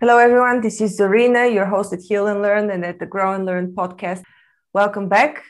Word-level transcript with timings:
Hello, 0.00 0.16
everyone. 0.16 0.62
This 0.62 0.80
is 0.80 0.98
Zorina, 0.98 1.52
your 1.52 1.66
host 1.66 1.92
at 1.92 2.00
Heal 2.00 2.26
and 2.26 2.40
Learn 2.40 2.70
and 2.70 2.82
at 2.86 2.98
the 2.98 3.04
Grow 3.04 3.34
and 3.34 3.44
Learn 3.44 3.74
podcast. 3.74 4.22
Welcome 4.72 5.10
back. 5.10 5.44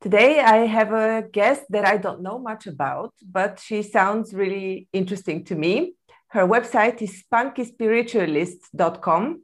Today, 0.00 0.38
I 0.38 0.58
have 0.58 0.92
a 0.92 1.22
guest 1.22 1.64
that 1.70 1.84
I 1.84 1.96
don't 1.96 2.22
know 2.22 2.38
much 2.38 2.68
about, 2.68 3.14
but 3.20 3.58
she 3.58 3.82
sounds 3.82 4.32
really 4.32 4.86
interesting 4.92 5.42
to 5.46 5.56
me. 5.56 5.96
Her 6.28 6.46
website 6.46 7.02
is 7.02 7.24
spunkyspiritualist.com 7.24 9.42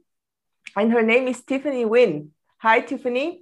and 0.77 0.93
her 0.93 1.03
name 1.03 1.27
is 1.27 1.43
Tiffany 1.43 1.83
Wynn. 1.83 2.31
Hi, 2.59 2.79
Tiffany. 2.79 3.41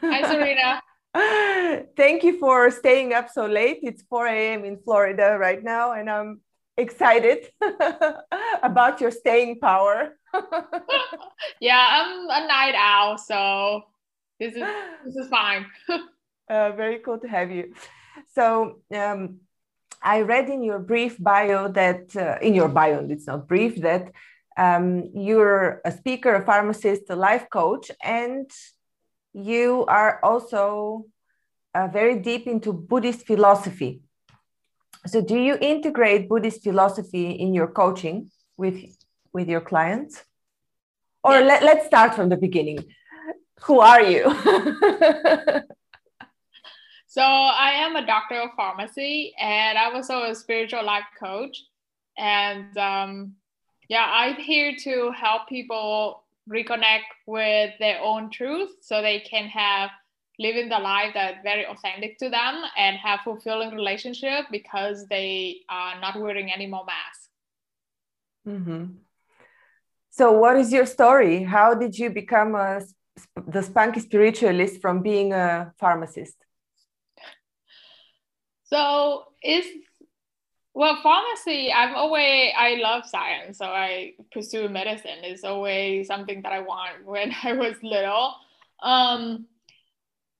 Hi, 0.00 0.22
Serena. 0.26 0.80
Thank 1.98 2.24
you 2.24 2.38
for 2.38 2.70
staying 2.70 3.12
up 3.12 3.28
so 3.28 3.44
late. 3.44 3.80
It's 3.82 4.00
4 4.08 4.26
a.m. 4.26 4.64
in 4.64 4.78
Florida 4.78 5.36
right 5.38 5.62
now, 5.62 5.92
and 5.92 6.08
I'm 6.08 6.40
excited 6.78 7.50
about 8.62 9.02
your 9.02 9.10
staying 9.10 9.60
power. 9.60 10.16
yeah, 11.60 11.86
I'm 11.90 12.24
a 12.24 12.46
night 12.46 12.74
owl, 12.76 13.18
so 13.18 13.82
this 14.38 14.54
is 14.54 14.64
this 15.04 15.16
is 15.16 15.28
fine. 15.28 15.66
uh, 15.88 16.72
very 16.72 16.98
cool 16.98 17.18
to 17.18 17.28
have 17.28 17.50
you. 17.50 17.74
So 18.34 18.80
um, 18.94 19.40
I 20.02 20.22
read 20.22 20.48
in 20.48 20.62
your 20.62 20.78
brief 20.78 21.16
bio 21.18 21.68
that 21.68 22.16
uh, 22.16 22.38
in 22.40 22.54
your 22.54 22.68
bio, 22.68 23.06
it's 23.08 23.26
not 23.26 23.48
brief, 23.48 23.80
that 23.82 24.12
um, 24.56 25.10
you're 25.14 25.80
a 25.84 25.92
speaker, 25.92 26.34
a 26.34 26.44
pharmacist, 26.44 27.02
a 27.08 27.16
life 27.16 27.46
coach, 27.50 27.90
and 28.02 28.50
you 29.32 29.84
are 29.86 30.20
also 30.22 31.06
uh, 31.74 31.88
very 31.88 32.18
deep 32.18 32.46
into 32.46 32.72
Buddhist 32.72 33.26
philosophy. 33.26 34.02
So, 35.06 35.20
do 35.20 35.36
you 35.36 35.56
integrate 35.60 36.28
Buddhist 36.28 36.62
philosophy 36.62 37.30
in 37.30 37.54
your 37.54 37.66
coaching 37.66 38.30
with 38.56 38.84
with 39.32 39.48
your 39.48 39.60
clients? 39.60 40.22
Or 41.24 41.34
yeah. 41.34 41.40
let, 41.40 41.62
let's 41.62 41.86
start 41.86 42.14
from 42.14 42.28
the 42.28 42.36
beginning. 42.36 42.84
Who 43.62 43.80
are 43.80 44.02
you? 44.02 44.24
so, 47.06 47.22
I 47.22 47.70
am 47.76 47.96
a 47.96 48.04
doctor 48.04 48.40
of 48.40 48.50
pharmacy, 48.56 49.32
and 49.38 49.78
I'm 49.78 49.94
also 49.94 50.24
a 50.24 50.34
spiritual 50.34 50.84
life 50.84 51.04
coach. 51.18 51.62
And 52.18 52.76
um, 52.76 53.34
yeah, 53.88 54.06
I'm 54.10 54.36
here 54.36 54.74
to 54.84 55.12
help 55.12 55.48
people 55.48 56.24
reconnect 56.50 57.10
with 57.26 57.70
their 57.78 58.00
own 58.00 58.30
truth 58.30 58.70
so 58.80 59.00
they 59.00 59.20
can 59.20 59.46
have 59.46 59.90
living 60.38 60.68
the 60.68 60.78
life 60.78 61.12
that's 61.14 61.38
very 61.42 61.66
authentic 61.66 62.18
to 62.18 62.28
them 62.28 62.62
and 62.76 62.96
have 62.96 63.20
fulfilling 63.20 63.74
relationship 63.74 64.46
because 64.50 65.06
they 65.08 65.58
are 65.68 66.00
not 66.00 66.18
wearing 66.18 66.50
any 66.52 66.66
more 66.66 66.84
masks. 66.84 67.28
Mm-hmm. 68.48 68.84
So, 70.14 70.30
what 70.30 70.58
is 70.58 70.70
your 70.70 70.84
story? 70.84 71.42
How 71.42 71.72
did 71.72 71.98
you 71.98 72.10
become 72.10 72.54
a, 72.54 72.82
the 73.46 73.62
spunky 73.62 74.00
spiritualist 74.00 74.82
from 74.82 75.00
being 75.00 75.32
a 75.32 75.72
pharmacist? 75.78 76.36
So, 78.64 79.24
is 79.42 79.64
well, 80.74 80.98
pharmacy, 81.02 81.72
I've 81.72 81.94
always, 81.94 82.52
I 82.56 82.74
love 82.74 83.06
science. 83.06 83.58
So 83.58 83.66
I 83.66 84.12
pursue 84.32 84.68
medicine. 84.68 85.22
It's 85.22 85.44
always 85.44 86.06
something 86.08 86.42
that 86.42 86.52
I 86.52 86.60
want 86.60 87.04
when 87.06 87.34
I 87.42 87.54
was 87.54 87.76
little. 87.82 88.34
Um, 88.82 89.46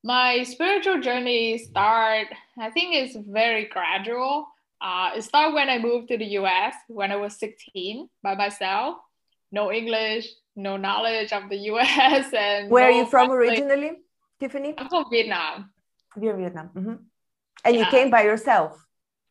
my 0.04 0.42
spiritual 0.42 1.00
journey 1.00 1.56
start, 1.56 2.26
I 2.58 2.70
think 2.70 2.94
it's 2.94 3.16
very 3.16 3.66
gradual. 3.66 4.48
Uh, 4.82 5.12
it 5.16 5.22
started 5.22 5.54
when 5.54 5.70
I 5.70 5.78
moved 5.78 6.08
to 6.08 6.18
the 6.18 6.26
US 6.40 6.74
when 6.88 7.10
I 7.10 7.16
was 7.16 7.38
16 7.38 8.10
by 8.22 8.34
myself. 8.34 8.96
No 9.52 9.70
English, 9.70 10.28
no 10.56 10.76
knowledge 10.76 11.32
of 11.32 11.48
the 11.48 11.56
US. 11.70 12.32
And 12.36 12.70
Where 12.70 12.90
no 12.90 12.96
are 12.96 13.00
you 13.00 13.06
from 13.06 13.30
originally, 13.30 13.92
Tiffany? 14.40 14.74
I'm 14.76 14.88
from 14.88 15.04
Vietnam. 15.10 15.70
You're 16.20 16.36
Vietnam. 16.36 16.70
Mm-hmm. 16.74 16.94
And 17.64 17.76
yeah. 17.76 17.80
you 17.80 17.86
came 17.86 18.10
by 18.10 18.22
yourself? 18.22 18.84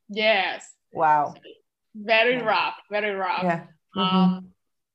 Yes. 0.09 0.73
Wow. 0.93 1.35
Very 1.95 2.35
yeah. 2.35 2.45
rough, 2.45 2.75
very 2.89 3.11
rough. 3.11 3.43
Yeah. 3.43 3.63
Mm-hmm. 3.95 3.99
Um, 3.99 4.47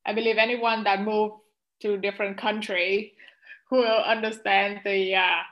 I 0.06 0.14
believe 0.14 0.38
anyone 0.38 0.84
that 0.84 1.02
moved 1.02 1.34
to 1.82 1.98
different 1.98 2.38
country 2.38 3.12
who 3.68 3.78
will 3.78 4.02
understand 4.04 4.80
the 4.84 5.16
uh, 5.16 5.42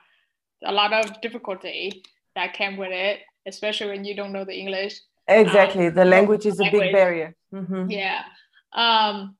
a 0.65 0.73
lot 0.73 0.93
of 0.93 1.21
difficulty 1.21 2.03
that 2.35 2.55
came 2.55 2.77
with 2.77 2.93
it, 2.93 3.21
especially 3.47 3.89
when 3.89 4.05
you 4.05 4.15
don't 4.15 4.33
know 4.33 4.45
the 4.45 4.55
English. 4.55 5.01
Exactly, 5.27 5.89
um, 5.89 5.95
the 5.95 6.05
language 6.05 6.47
is 6.47 6.59
language. 6.59 6.83
a 6.83 6.85
big 6.85 6.93
barrier. 6.93 7.35
Mm-hmm. 7.53 7.91
Yeah. 7.91 8.23
Um, 8.73 9.37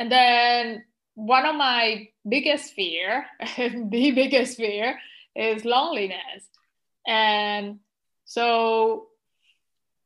and 0.00 0.10
then 0.10 0.82
one 1.14 1.44
of 1.44 1.54
my 1.56 2.08
biggest 2.26 2.72
fear, 2.72 3.26
the 3.58 4.12
biggest 4.12 4.56
fear, 4.56 4.98
is 5.36 5.64
loneliness, 5.64 6.48
and 7.06 7.78
so 8.24 9.08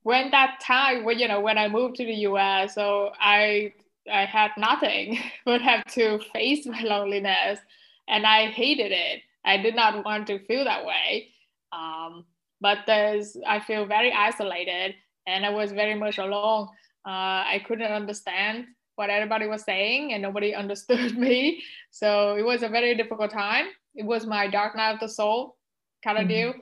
when 0.02 0.30
that 0.32 0.60
time 0.60 1.04
when 1.04 1.18
you 1.18 1.28
know 1.28 1.40
when 1.40 1.58
i 1.58 1.66
moved 1.68 1.96
to 1.96 2.04
the 2.04 2.12
us 2.12 2.74
so 2.74 3.10
i 3.18 3.72
i 4.10 4.24
had 4.24 4.50
nothing 4.58 5.18
but 5.46 5.60
have 5.62 5.84
to 5.86 6.18
face 6.32 6.66
my 6.66 6.80
loneliness. 6.82 7.58
And 8.06 8.26
i 8.26 8.48
hated 8.50 8.92
it. 8.92 9.22
I 9.46 9.56
did 9.56 9.74
not 9.74 10.04
want 10.04 10.26
to 10.26 10.38
feel 10.40 10.64
that 10.64 10.84
way. 10.84 11.28
Um, 11.72 12.26
but 12.60 12.78
there's 12.86 13.36
i 13.46 13.60
feel 13.60 13.86
very 13.86 14.12
isolated 14.12 14.94
and 15.26 15.46
i 15.46 15.50
was 15.50 15.72
very 15.72 15.94
much 15.94 16.18
alone. 16.18 16.68
Uh, 17.06 17.44
i 17.54 17.62
couldn't 17.66 17.92
understand 17.92 18.66
what 18.96 19.10
everybody 19.10 19.46
was 19.46 19.62
saying 19.62 20.12
and 20.12 20.22
nobody 20.22 20.54
understood 20.62 21.16
me 21.16 21.62
so 21.90 22.36
it 22.36 22.44
was 22.44 22.62
a 22.62 22.68
very 22.68 22.94
difficult 22.94 23.30
time 23.30 23.66
it 23.94 24.04
was 24.04 24.26
my 24.26 24.46
dark 24.46 24.76
night 24.76 24.94
of 24.94 25.00
the 25.00 25.08
soul 25.08 25.56
kind 26.02 26.18
of 26.18 26.24
mm-hmm. 26.24 26.52
deal 26.52 26.54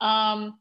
um, 0.00 0.58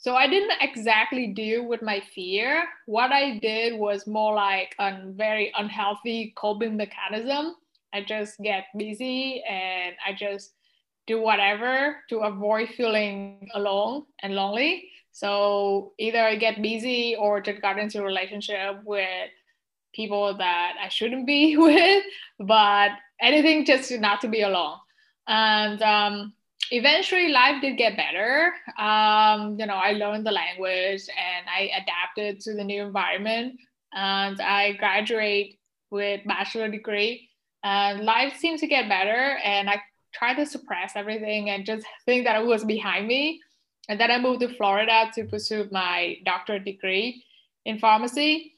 so 0.00 0.14
I 0.14 0.28
didn't 0.28 0.52
exactly 0.62 1.26
deal 1.26 1.66
with 1.66 1.82
my 1.82 2.00
fear. 2.14 2.64
What 2.86 3.12
I 3.12 3.38
did 3.38 3.78
was 3.78 4.06
more 4.06 4.34
like 4.34 4.74
a 4.78 4.96
very 5.08 5.52
unhealthy 5.54 6.32
coping 6.38 6.74
mechanism. 6.74 7.56
I 7.92 8.02
just 8.02 8.38
get 8.38 8.64
busy 8.78 9.42
and 9.46 9.94
I 10.06 10.14
just 10.14 10.54
do 11.06 11.20
whatever 11.20 11.96
to 12.08 12.20
avoid 12.20 12.70
feeling 12.70 13.50
alone 13.52 14.04
and 14.22 14.34
lonely. 14.34 14.88
So 15.12 15.92
either 15.98 16.20
I 16.20 16.36
get 16.36 16.62
busy 16.62 17.14
or 17.18 17.42
just 17.42 17.60
got 17.60 17.78
into 17.78 18.00
a 18.00 18.04
relationship 18.04 18.82
with 18.84 19.28
people 19.92 20.36
that 20.36 20.74
I 20.82 20.88
shouldn't 20.88 21.26
be 21.26 21.56
with, 21.56 22.04
but 22.38 22.90
anything 23.20 23.64
just 23.64 23.90
not 23.92 24.20
to 24.22 24.28
be 24.28 24.42
alone. 24.42 24.78
And 25.26 25.80
um, 25.82 26.32
eventually 26.70 27.28
life 27.28 27.60
did 27.60 27.76
get 27.76 27.96
better. 27.96 28.52
Um, 28.78 29.56
you 29.58 29.66
know 29.66 29.74
i 29.74 29.92
learned 29.92 30.26
the 30.26 30.32
language 30.32 31.02
and 31.08 31.46
i 31.48 31.70
adapted 31.80 32.40
to 32.40 32.54
the 32.54 32.64
new 32.64 32.82
environment. 32.82 33.58
And 33.92 34.40
i 34.40 34.72
graduate 34.72 35.58
with 35.90 36.20
bachelor 36.26 36.68
degree. 36.68 37.28
And 37.62 38.04
life 38.04 38.36
seems 38.36 38.60
to 38.60 38.66
get 38.66 38.88
better 38.88 39.38
and 39.44 39.68
i 39.68 39.80
tried 40.12 40.34
to 40.34 40.46
suppress 40.46 40.92
everything 40.96 41.50
and 41.50 41.64
just 41.64 41.86
think 42.04 42.24
that 42.24 42.40
it 42.40 42.46
was 42.46 42.64
behind 42.64 43.06
me. 43.06 43.40
And 43.88 44.00
then 44.00 44.10
i 44.10 44.18
moved 44.18 44.40
to 44.40 44.54
florida 44.54 45.10
to 45.14 45.24
pursue 45.24 45.68
my 45.70 46.16
doctorate 46.24 46.64
degree 46.64 47.24
in 47.64 47.78
pharmacy 47.78 48.54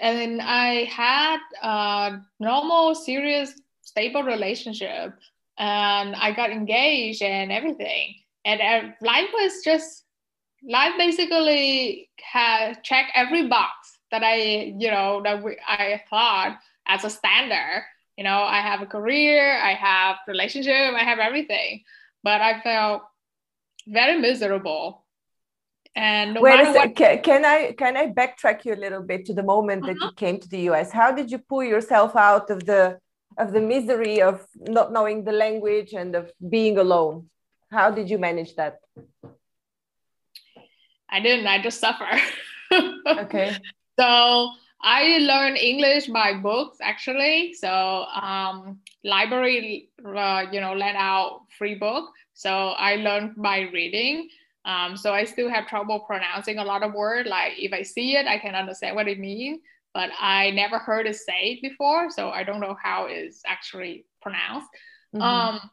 and 0.00 0.40
i 0.42 0.84
had 0.84 1.38
a 1.62 2.18
normal 2.40 2.94
serious 2.94 3.54
stable 3.82 4.22
relationship 4.22 5.14
and 5.58 6.16
I 6.16 6.32
got 6.32 6.50
engaged 6.50 7.22
and 7.22 7.52
everything. 7.52 8.16
And 8.44 8.94
life 9.00 9.28
was 9.32 9.62
just 9.64 10.04
life 10.68 10.92
basically 10.98 12.10
had 12.20 12.82
checked 12.82 13.12
every 13.14 13.48
box 13.48 13.98
that 14.10 14.22
I, 14.22 14.74
you 14.78 14.90
know, 14.90 15.22
that 15.24 15.42
we, 15.42 15.56
I 15.66 16.02
thought 16.10 16.58
as 16.86 17.04
a 17.04 17.10
standard. 17.10 17.84
You 18.16 18.24
know, 18.24 18.42
I 18.42 18.60
have 18.60 18.80
a 18.80 18.86
career, 18.86 19.58
I 19.60 19.74
have 19.74 20.16
relationship, 20.28 20.94
I 20.94 21.02
have 21.02 21.18
everything, 21.18 21.82
but 22.22 22.40
I 22.40 22.60
felt 22.60 23.02
very 23.86 24.20
miserable. 24.20 25.03
And 25.96 26.34
no 26.34 26.40
Wait 26.40 26.60
a 26.60 26.72
what- 26.72 26.96
can, 26.96 27.22
can 27.22 27.44
I 27.44 27.72
can 27.72 27.96
I 27.96 28.06
backtrack 28.08 28.64
you 28.64 28.74
a 28.74 28.80
little 28.84 29.02
bit 29.02 29.26
to 29.26 29.34
the 29.34 29.44
moment 29.44 29.84
uh-huh. 29.84 29.92
that 29.92 30.04
you 30.04 30.12
came 30.16 30.40
to 30.40 30.48
the 30.48 30.62
US? 30.70 30.90
How 30.90 31.12
did 31.12 31.30
you 31.30 31.38
pull 31.38 31.62
yourself 31.62 32.16
out 32.16 32.50
of 32.50 32.64
the 32.66 32.98
of 33.38 33.52
the 33.52 33.60
misery 33.60 34.20
of 34.20 34.46
not 34.56 34.92
knowing 34.92 35.24
the 35.24 35.32
language 35.32 35.92
and 35.92 36.14
of 36.16 36.32
being 36.48 36.78
alone? 36.78 37.30
How 37.70 37.90
did 37.90 38.10
you 38.10 38.18
manage 38.18 38.56
that? 38.56 38.78
I 41.08 41.20
didn't 41.20 41.46
i 41.46 41.62
just 41.62 41.80
suffer. 41.80 42.10
Okay. 43.06 43.56
So 43.96 44.50
i 44.82 45.18
learned 45.18 45.58
english 45.58 46.08
by 46.08 46.34
books 46.34 46.78
actually. 46.82 47.54
So 47.54 47.70
um, 47.70 48.80
library 49.04 49.90
uh, 50.04 50.46
you 50.50 50.60
know 50.60 50.74
let 50.74 50.96
out 50.96 51.42
free 51.56 51.76
book. 51.76 52.10
So 52.32 52.50
i 52.50 52.96
learned 52.96 53.36
by 53.36 53.70
reading 53.72 54.28
um, 54.64 54.96
so 54.96 55.12
i 55.12 55.24
still 55.24 55.48
have 55.48 55.66
trouble 55.66 56.00
pronouncing 56.00 56.58
a 56.58 56.64
lot 56.64 56.82
of 56.82 56.94
words 56.94 57.28
like 57.28 57.52
if 57.58 57.72
i 57.72 57.82
see 57.82 58.16
it 58.16 58.26
i 58.26 58.38
can 58.38 58.54
understand 58.54 58.96
what 58.96 59.08
it 59.08 59.18
means 59.18 59.60
but 59.94 60.10
I 60.20 60.50
never 60.50 60.78
heard 60.78 61.06
it 61.06 61.14
say 61.14 61.60
before, 61.62 62.10
so 62.10 62.30
I 62.30 62.42
don't 62.42 62.60
know 62.60 62.76
how 62.82 63.06
it's 63.06 63.42
actually 63.46 64.04
pronounced. 64.20 64.68
Mm-hmm. 65.14 65.22
Um, 65.22 65.70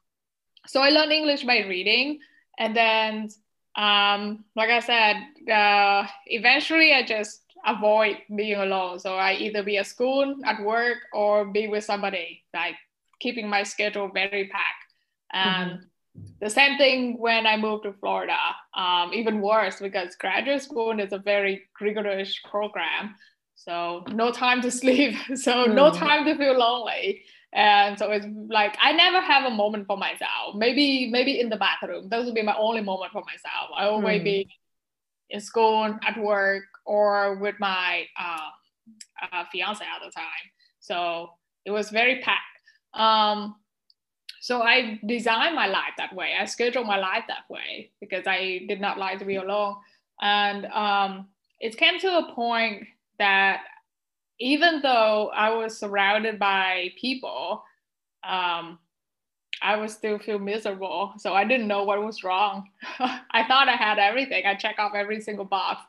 so 0.68 0.80
I 0.80 0.90
learned 0.92 1.12
English 1.12 1.44
by 1.44 1.66
reading, 1.66 2.20
and 2.60 2.76
then, 2.76 3.30
um, 3.76 4.46
like 4.56 4.70
I 4.70 4.80
said, 4.80 5.16
uh, 5.52 6.08
eventually 6.28 6.94
I 6.94 7.04
just 7.04 7.42
avoid 7.66 8.18
being 8.36 8.60
alone. 8.60 9.00
So 9.00 9.16
I 9.16 9.34
either 9.34 9.64
be 9.64 9.78
at 9.78 9.88
school, 9.88 10.36
at 10.46 10.62
work, 10.62 11.00
or 11.14 11.46
be 11.46 11.68
with 11.68 11.84
somebody, 11.84 12.44
like 12.54 12.76
keeping 13.20 13.50
my 13.50 13.64
schedule 13.64 14.10
very 14.14 14.50
packed. 14.50 14.94
And 15.34 15.72
mm-hmm 15.72 15.86
the 16.42 16.50
same 16.50 16.78
thing 16.78 17.20
when 17.20 17.46
I 17.46 17.58
moved 17.58 17.84
to 17.84 17.94
Florida, 17.94 18.38
um, 18.76 19.14
even 19.14 19.42
worse 19.42 19.80
because 19.80 20.16
graduate 20.16 20.62
school 20.62 21.00
is 21.00 21.14
a 21.14 21.20
very 21.20 21.64
rigorous 21.80 22.38
program. 22.50 23.16
So 23.56 24.04
no 24.12 24.32
time 24.32 24.62
to 24.62 24.72
sleep. 24.82 25.16
So 25.36 25.68
mm. 25.68 25.74
no 25.74 25.92
time 25.92 26.26
to 26.26 26.36
feel 26.36 26.58
lonely. 26.58 27.24
And 27.54 28.00
so 28.00 28.12
it's 28.12 28.26
like 28.50 28.78
I 28.82 28.94
never 28.94 29.20
have 29.20 29.46
a 29.46 29.54
moment 29.54 29.86
for 29.86 29.98
myself. 29.98 30.56
Maybe 30.56 31.10
maybe 31.12 31.40
in 31.40 31.50
the 31.50 31.58
bathroom. 31.58 32.08
Those 32.10 32.26
would 32.26 32.36
be 32.36 32.42
my 32.42 32.56
only 32.58 32.82
moment 32.82 33.12
for 33.12 33.24
myself. 33.26 33.70
I 33.76 33.86
always 33.86 34.22
mm. 34.22 34.24
be 34.24 34.50
in 35.30 35.40
school, 35.40 35.98
at 36.06 36.18
work, 36.18 36.64
or 36.86 37.36
with 37.36 37.56
my 37.60 38.06
uh, 38.20 38.50
uh, 39.32 39.44
fiance 39.52 39.84
at 39.84 40.06
the 40.06 40.12
time. 40.12 40.46
So 40.80 41.30
it 41.66 41.72
was 41.72 41.90
very 41.90 42.22
packed. 42.22 42.42
Um, 42.94 43.56
so 44.42 44.64
I 44.64 45.00
designed 45.06 45.56
my 45.56 45.68
life 45.68 45.94
that 46.00 46.16
way. 46.16 46.34
I 46.38 46.46
scheduled 46.46 46.88
my 46.88 46.98
life 46.98 47.26
that 47.28 47.48
way 47.48 47.92
because 48.00 48.26
I 48.26 48.66
did 48.68 48.82
not 48.82 48.98
like 48.98 49.20
to 49.20 49.26
be 49.26 49.36
alone. 49.36 49.76
And 50.20 50.66
um, 50.66 51.28
it 51.60 51.78
came 51.78 52.00
to 52.00 52.18
a 52.18 52.34
point 52.34 52.88
that 53.20 53.62
even 54.40 54.82
though 54.82 55.30
I 55.30 55.54
was 55.54 55.78
surrounded 55.78 56.40
by 56.40 56.90
people, 57.00 57.64
um, 58.28 58.80
I 59.62 59.78
would 59.78 59.92
still 59.92 60.18
feel 60.18 60.40
miserable. 60.40 61.14
So 61.18 61.36
I 61.36 61.44
didn't 61.44 61.68
know 61.68 61.84
what 61.84 62.04
was 62.04 62.24
wrong. 62.24 62.68
I 63.00 63.44
thought 63.48 63.70
I 63.70 63.76
had 63.76 64.00
everything. 64.00 64.48
I 64.48 64.56
check 64.56 64.80
off 64.80 64.94
every 64.96 65.22
single 65.22 65.46
box 65.46 65.82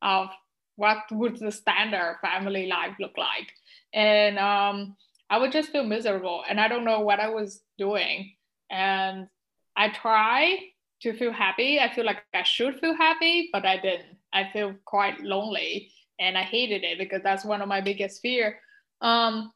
of 0.00 0.28
what 0.76 0.96
would 1.10 1.38
the 1.38 1.52
standard 1.52 2.20
family 2.22 2.68
life 2.68 2.94
look 2.98 3.18
like. 3.18 3.52
And 3.92 4.38
um, 4.38 4.96
I 5.30 5.38
would 5.38 5.52
just 5.52 5.70
feel 5.70 5.84
miserable 5.84 6.42
and 6.48 6.60
I 6.60 6.68
don't 6.68 6.84
know 6.84 7.00
what 7.00 7.20
I 7.20 7.28
was 7.28 7.62
doing. 7.78 8.32
And 8.70 9.28
I 9.76 9.88
try 9.90 10.58
to 11.02 11.12
feel 11.12 11.32
happy. 11.32 11.78
I 11.78 11.92
feel 11.94 12.04
like 12.04 12.24
I 12.34 12.42
should 12.42 12.80
feel 12.80 12.94
happy, 12.94 13.50
but 13.52 13.64
I 13.64 13.76
didn't. 13.76 14.16
I 14.32 14.48
feel 14.52 14.74
quite 14.84 15.20
lonely 15.20 15.90
and 16.18 16.36
I 16.36 16.42
hated 16.42 16.82
it 16.84 16.98
because 16.98 17.22
that's 17.22 17.44
one 17.44 17.62
of 17.62 17.68
my 17.68 17.80
biggest 17.80 18.20
fear. 18.20 18.58
Um, 19.00 19.52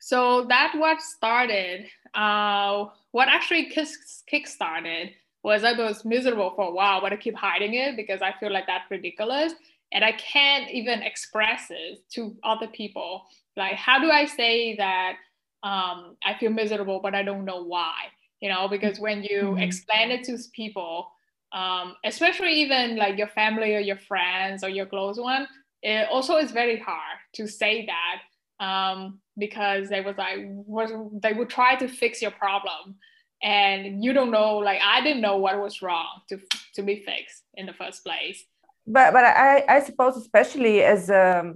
so 0.00 0.46
that 0.48 0.72
what 0.76 1.00
started. 1.00 1.86
Uh, 2.14 2.86
what 3.12 3.28
actually 3.28 3.66
kick 3.66 4.46
started 4.46 5.10
was 5.42 5.64
I 5.64 5.72
was 5.72 6.04
miserable 6.04 6.52
for 6.54 6.68
a 6.68 6.72
while, 6.72 7.00
but 7.00 7.12
I 7.12 7.16
keep 7.16 7.36
hiding 7.36 7.74
it 7.74 7.96
because 7.96 8.22
I 8.22 8.34
feel 8.40 8.52
like 8.52 8.66
that's 8.66 8.90
ridiculous 8.90 9.52
and 9.92 10.04
I 10.04 10.12
can't 10.12 10.70
even 10.70 11.02
express 11.02 11.66
it 11.70 12.08
to 12.14 12.36
other 12.42 12.68
people. 12.68 13.24
Like, 13.56 13.74
how 13.74 13.98
do 13.98 14.10
I 14.10 14.26
say 14.26 14.76
that 14.76 15.14
um, 15.62 16.16
I 16.24 16.36
feel 16.38 16.50
miserable, 16.50 17.00
but 17.02 17.14
I 17.14 17.22
don't 17.22 17.44
know 17.44 17.64
why? 17.64 17.94
You 18.40 18.48
know, 18.48 18.68
because 18.68 18.98
when 18.98 19.22
you 19.22 19.42
mm-hmm. 19.42 19.58
explain 19.58 20.10
it 20.10 20.24
to 20.24 20.38
people, 20.52 21.10
um, 21.52 21.96
especially 22.04 22.52
even 22.62 22.96
like 22.96 23.18
your 23.18 23.28
family 23.28 23.74
or 23.74 23.80
your 23.80 23.98
friends 23.98 24.64
or 24.64 24.68
your 24.68 24.86
close 24.86 25.18
one, 25.18 25.46
it 25.82 26.08
also 26.10 26.36
is 26.36 26.50
very 26.52 26.78
hard 26.78 27.18
to 27.34 27.46
say 27.46 27.86
that 27.86 28.64
um, 28.64 29.20
because 29.38 29.88
they 29.88 30.00
was 30.00 30.16
like, 30.16 30.38
was, 30.48 30.90
they 31.22 31.32
would 31.32 31.50
try 31.50 31.74
to 31.76 31.88
fix 31.88 32.22
your 32.22 32.30
problem, 32.30 32.96
and 33.42 34.04
you 34.04 34.12
don't 34.12 34.30
know. 34.30 34.58
Like, 34.58 34.80
I 34.84 35.00
didn't 35.02 35.22
know 35.22 35.38
what 35.38 35.60
was 35.60 35.82
wrong 35.82 36.20
to 36.28 36.38
to 36.74 36.82
be 36.82 37.02
fixed 37.04 37.42
in 37.54 37.66
the 37.66 37.72
first 37.72 38.04
place 38.04 38.44
but 38.86 39.12
but 39.12 39.24
I, 39.24 39.64
I 39.68 39.80
suppose 39.80 40.16
especially 40.16 40.82
as 40.82 41.10
a 41.10 41.14
uh, 41.14 41.52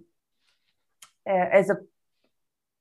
as 1.26 1.70
a 1.70 1.78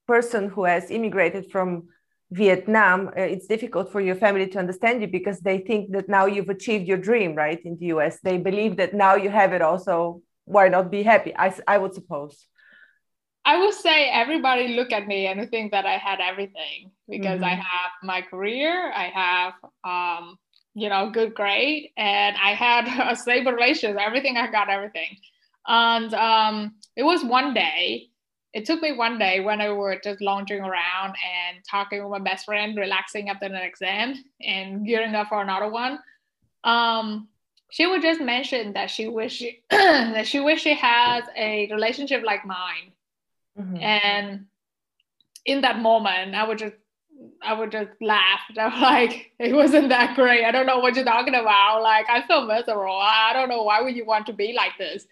person 0.07 0.49
who 0.49 0.65
has 0.65 0.91
immigrated 0.91 1.51
from 1.51 1.87
Vietnam, 2.31 3.09
uh, 3.09 3.21
it's 3.21 3.47
difficult 3.47 3.91
for 3.91 4.01
your 4.01 4.15
family 4.15 4.47
to 4.47 4.59
understand 4.59 5.01
you 5.01 5.07
because 5.07 5.39
they 5.39 5.59
think 5.59 5.91
that 5.91 6.09
now 6.09 6.25
you've 6.25 6.49
achieved 6.49 6.87
your 6.87 6.97
dream, 6.97 7.35
right? 7.35 7.59
In 7.63 7.77
the 7.77 7.87
US, 7.87 8.19
they 8.21 8.37
believe 8.37 8.77
that 8.77 8.93
now 8.93 9.15
you 9.15 9.29
have 9.29 9.53
it. 9.53 9.61
Also, 9.61 10.21
why 10.45 10.67
not 10.67 10.91
be 10.91 11.03
happy? 11.03 11.33
I 11.37 11.53
I 11.67 11.77
would 11.77 11.93
suppose. 11.93 12.47
I 13.45 13.59
would 13.59 13.73
say 13.73 14.09
everybody 14.09 14.69
look 14.69 14.91
at 14.93 15.05
me 15.05 15.27
and 15.27 15.49
think 15.49 15.71
that 15.71 15.85
I 15.85 15.97
had 15.97 16.19
everything 16.21 16.91
because 17.09 17.41
mm-hmm. 17.41 17.43
I 17.43 17.55
have 17.55 17.91
my 18.01 18.21
career, 18.21 18.91
I 18.95 19.11
have 19.13 19.53
um, 19.83 20.37
you 20.73 20.89
know, 20.89 21.09
good 21.09 21.35
grade, 21.35 21.89
and 21.97 22.35
I 22.41 22.53
had 22.53 22.87
a 23.11 23.15
stable 23.15 23.51
relationship. 23.51 23.97
Everything 23.99 24.37
I 24.37 24.49
got 24.49 24.69
everything, 24.69 25.17
and 25.67 26.13
um, 26.13 26.75
it 26.95 27.03
was 27.03 27.23
one 27.23 27.53
day. 27.53 28.09
It 28.53 28.65
took 28.65 28.81
me 28.81 28.91
one 28.91 29.17
day 29.17 29.39
when 29.39 29.61
I 29.61 29.71
were 29.71 29.99
just 30.03 30.21
lounging 30.21 30.61
around 30.61 31.15
and 31.25 31.57
talking 31.69 32.03
with 32.03 32.11
my 32.11 32.19
best 32.19 32.45
friend, 32.45 32.77
relaxing 32.77 33.29
after 33.29 33.47
an 33.47 33.55
exam 33.55 34.23
and 34.41 34.85
gearing 34.85 35.15
up 35.15 35.29
for 35.29 35.41
another 35.41 35.69
one. 35.69 35.99
Um, 36.63 37.27
she 37.71 37.87
would 37.87 38.03
just 38.03 38.21
mention 38.21 38.73
that 38.73 38.91
she 38.91 39.07
wish 39.07 39.33
she, 39.33 39.63
that 39.71 40.27
she 40.27 40.39
wish 40.39 40.61
she 40.61 40.75
had 40.75 41.21
a 41.35 41.67
relationship 41.71 42.23
like 42.23 42.45
mine, 42.45 42.91
mm-hmm. 43.59 43.77
and 43.77 44.45
in 45.45 45.61
that 45.61 45.79
moment, 45.79 46.35
I 46.35 46.47
would 46.47 46.59
just 46.59 46.75
I 47.41 47.53
would 47.53 47.71
just 47.71 47.89
laugh. 48.01 48.41
I'm 48.57 48.81
like, 48.81 49.31
it 49.39 49.53
wasn't 49.53 49.89
that 49.89 50.15
great. 50.15 50.45
I 50.45 50.51
don't 50.51 50.65
know 50.65 50.79
what 50.79 50.95
you're 50.95 51.05
talking 51.05 51.35
about. 51.35 51.81
Like, 51.81 52.09
I 52.09 52.25
feel 52.27 52.45
miserable. 52.45 52.99
I 53.01 53.31
don't 53.33 53.49
know 53.49 53.63
why 53.63 53.81
would 53.81 53.95
you 53.95 54.05
want 54.05 54.27
to 54.27 54.33
be 54.33 54.53
like 54.53 54.77
this. 54.77 55.05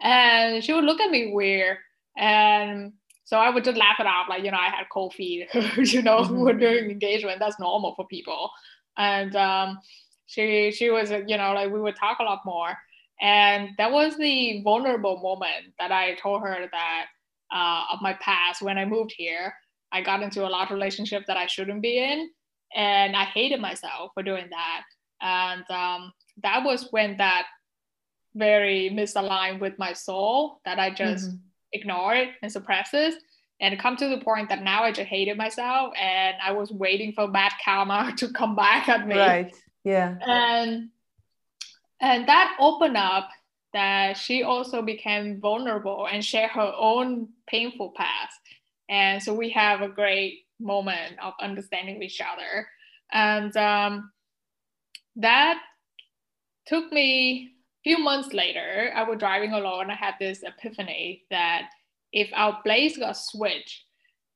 And 0.00 0.62
she 0.62 0.72
would 0.72 0.84
look 0.84 1.00
at 1.00 1.10
me 1.10 1.32
weird. 1.32 1.78
And 2.16 2.92
so 3.24 3.38
I 3.38 3.50
would 3.50 3.64
just 3.64 3.76
laugh 3.76 3.96
it 3.98 4.06
off, 4.06 4.28
like, 4.28 4.44
you 4.44 4.50
know, 4.50 4.58
I 4.58 4.68
had 4.68 4.86
cold 4.92 5.14
feet, 5.14 5.48
you 5.76 6.02
know, 6.02 6.20
mm-hmm. 6.20 6.38
we're 6.38 6.52
doing 6.52 6.90
engagement. 6.90 7.40
That's 7.40 7.58
normal 7.58 7.94
for 7.94 8.06
people. 8.06 8.50
And 8.96 9.34
um, 9.36 9.78
she 10.26 10.72
she 10.72 10.90
was, 10.90 11.10
you 11.10 11.36
know, 11.36 11.52
like 11.52 11.70
we 11.70 11.80
would 11.80 11.96
talk 11.96 12.18
a 12.20 12.24
lot 12.24 12.40
more. 12.44 12.76
And 13.20 13.70
that 13.78 13.92
was 13.92 14.16
the 14.16 14.62
vulnerable 14.62 15.18
moment 15.20 15.74
that 15.78 15.90
I 15.90 16.14
told 16.16 16.42
her 16.42 16.68
that 16.70 17.06
uh, 17.54 17.84
of 17.92 18.02
my 18.02 18.14
past 18.14 18.62
when 18.62 18.78
I 18.78 18.84
moved 18.84 19.14
here 19.16 19.54
I 19.92 20.02
got 20.02 20.22
into 20.22 20.46
a 20.46 20.48
lot 20.48 20.70
of 20.70 20.74
relationships 20.74 21.26
that 21.26 21.36
I 21.36 21.46
shouldn't 21.46 21.82
be 21.82 21.98
in, 21.98 22.30
and 22.74 23.16
I 23.16 23.24
hated 23.24 23.60
myself 23.60 24.10
for 24.14 24.22
doing 24.22 24.48
that. 24.50 24.82
And 25.20 25.64
um, 25.70 26.12
that 26.42 26.64
was 26.64 26.88
when 26.90 27.16
that 27.16 27.46
very 28.34 28.90
misaligned 28.92 29.60
with 29.60 29.78
my 29.78 29.92
soul 29.92 30.60
that 30.64 30.78
I 30.78 30.90
just 30.90 31.28
mm-hmm. 31.28 31.36
Ignored 31.76 32.28
and 32.42 32.50
suppresses. 32.50 33.14
And 33.60 33.78
come 33.78 33.96
to 33.96 34.08
the 34.08 34.18
point 34.18 34.50
that 34.50 34.62
now 34.62 34.82
I 34.82 34.92
just 34.92 35.08
hated 35.08 35.38
myself 35.38 35.94
and 35.98 36.36
I 36.44 36.52
was 36.52 36.70
waiting 36.70 37.12
for 37.12 37.26
bad 37.26 37.52
karma 37.64 38.12
to 38.18 38.28
come 38.32 38.54
back 38.54 38.88
at 38.88 39.06
me. 39.06 39.16
Right. 39.16 39.54
Yeah. 39.84 40.16
And 40.26 40.90
and 42.00 42.28
that 42.28 42.56
opened 42.60 42.98
up 42.98 43.30
that 43.72 44.18
she 44.18 44.42
also 44.42 44.82
became 44.82 45.40
vulnerable 45.40 46.06
and 46.10 46.22
shared 46.22 46.50
her 46.50 46.72
own 46.76 47.28
painful 47.46 47.92
past 47.96 48.38
and 48.88 49.22
so 49.22 49.34
we 49.34 49.50
have 49.50 49.82
a 49.82 49.88
great 49.88 50.46
moment 50.60 51.18
of 51.22 51.34
understanding 51.40 52.02
each 52.02 52.20
other. 52.20 52.66
And 53.12 53.56
um, 53.56 54.12
that 55.16 55.60
took 56.66 56.92
me 56.92 57.52
few 57.86 57.98
months 57.98 58.32
later. 58.32 58.90
I 58.96 59.04
was 59.04 59.20
driving 59.20 59.52
alone. 59.52 59.92
I 59.92 59.94
had 59.94 60.14
this 60.18 60.42
epiphany 60.42 61.22
that 61.30 61.68
if 62.12 62.28
our 62.34 62.60
place 62.62 62.98
got 62.98 63.16
switched, 63.16 63.84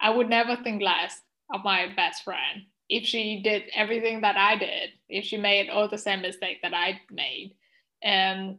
I 0.00 0.10
would 0.10 0.28
never 0.28 0.54
think 0.54 0.80
less 0.80 1.20
of 1.52 1.64
my 1.64 1.92
best 1.96 2.22
friend. 2.22 2.62
If 2.88 3.04
she 3.04 3.40
did 3.42 3.64
everything 3.74 4.20
that 4.20 4.36
I 4.36 4.56
did, 4.56 4.90
if 5.08 5.24
she 5.24 5.36
made 5.36 5.68
all 5.68 5.88
the 5.88 5.98
same 5.98 6.22
mistake 6.22 6.58
that 6.62 6.74
I 6.74 7.00
made, 7.10 7.56
and 8.02 8.58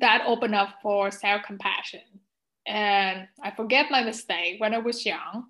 that 0.00 0.24
opened 0.26 0.54
up 0.54 0.70
for 0.82 1.10
self 1.10 1.42
compassion 1.42 2.00
and 2.66 3.28
I 3.42 3.50
forget 3.50 3.90
my 3.90 4.02
mistake 4.02 4.58
when 4.58 4.72
I 4.72 4.78
was 4.78 5.04
young. 5.04 5.44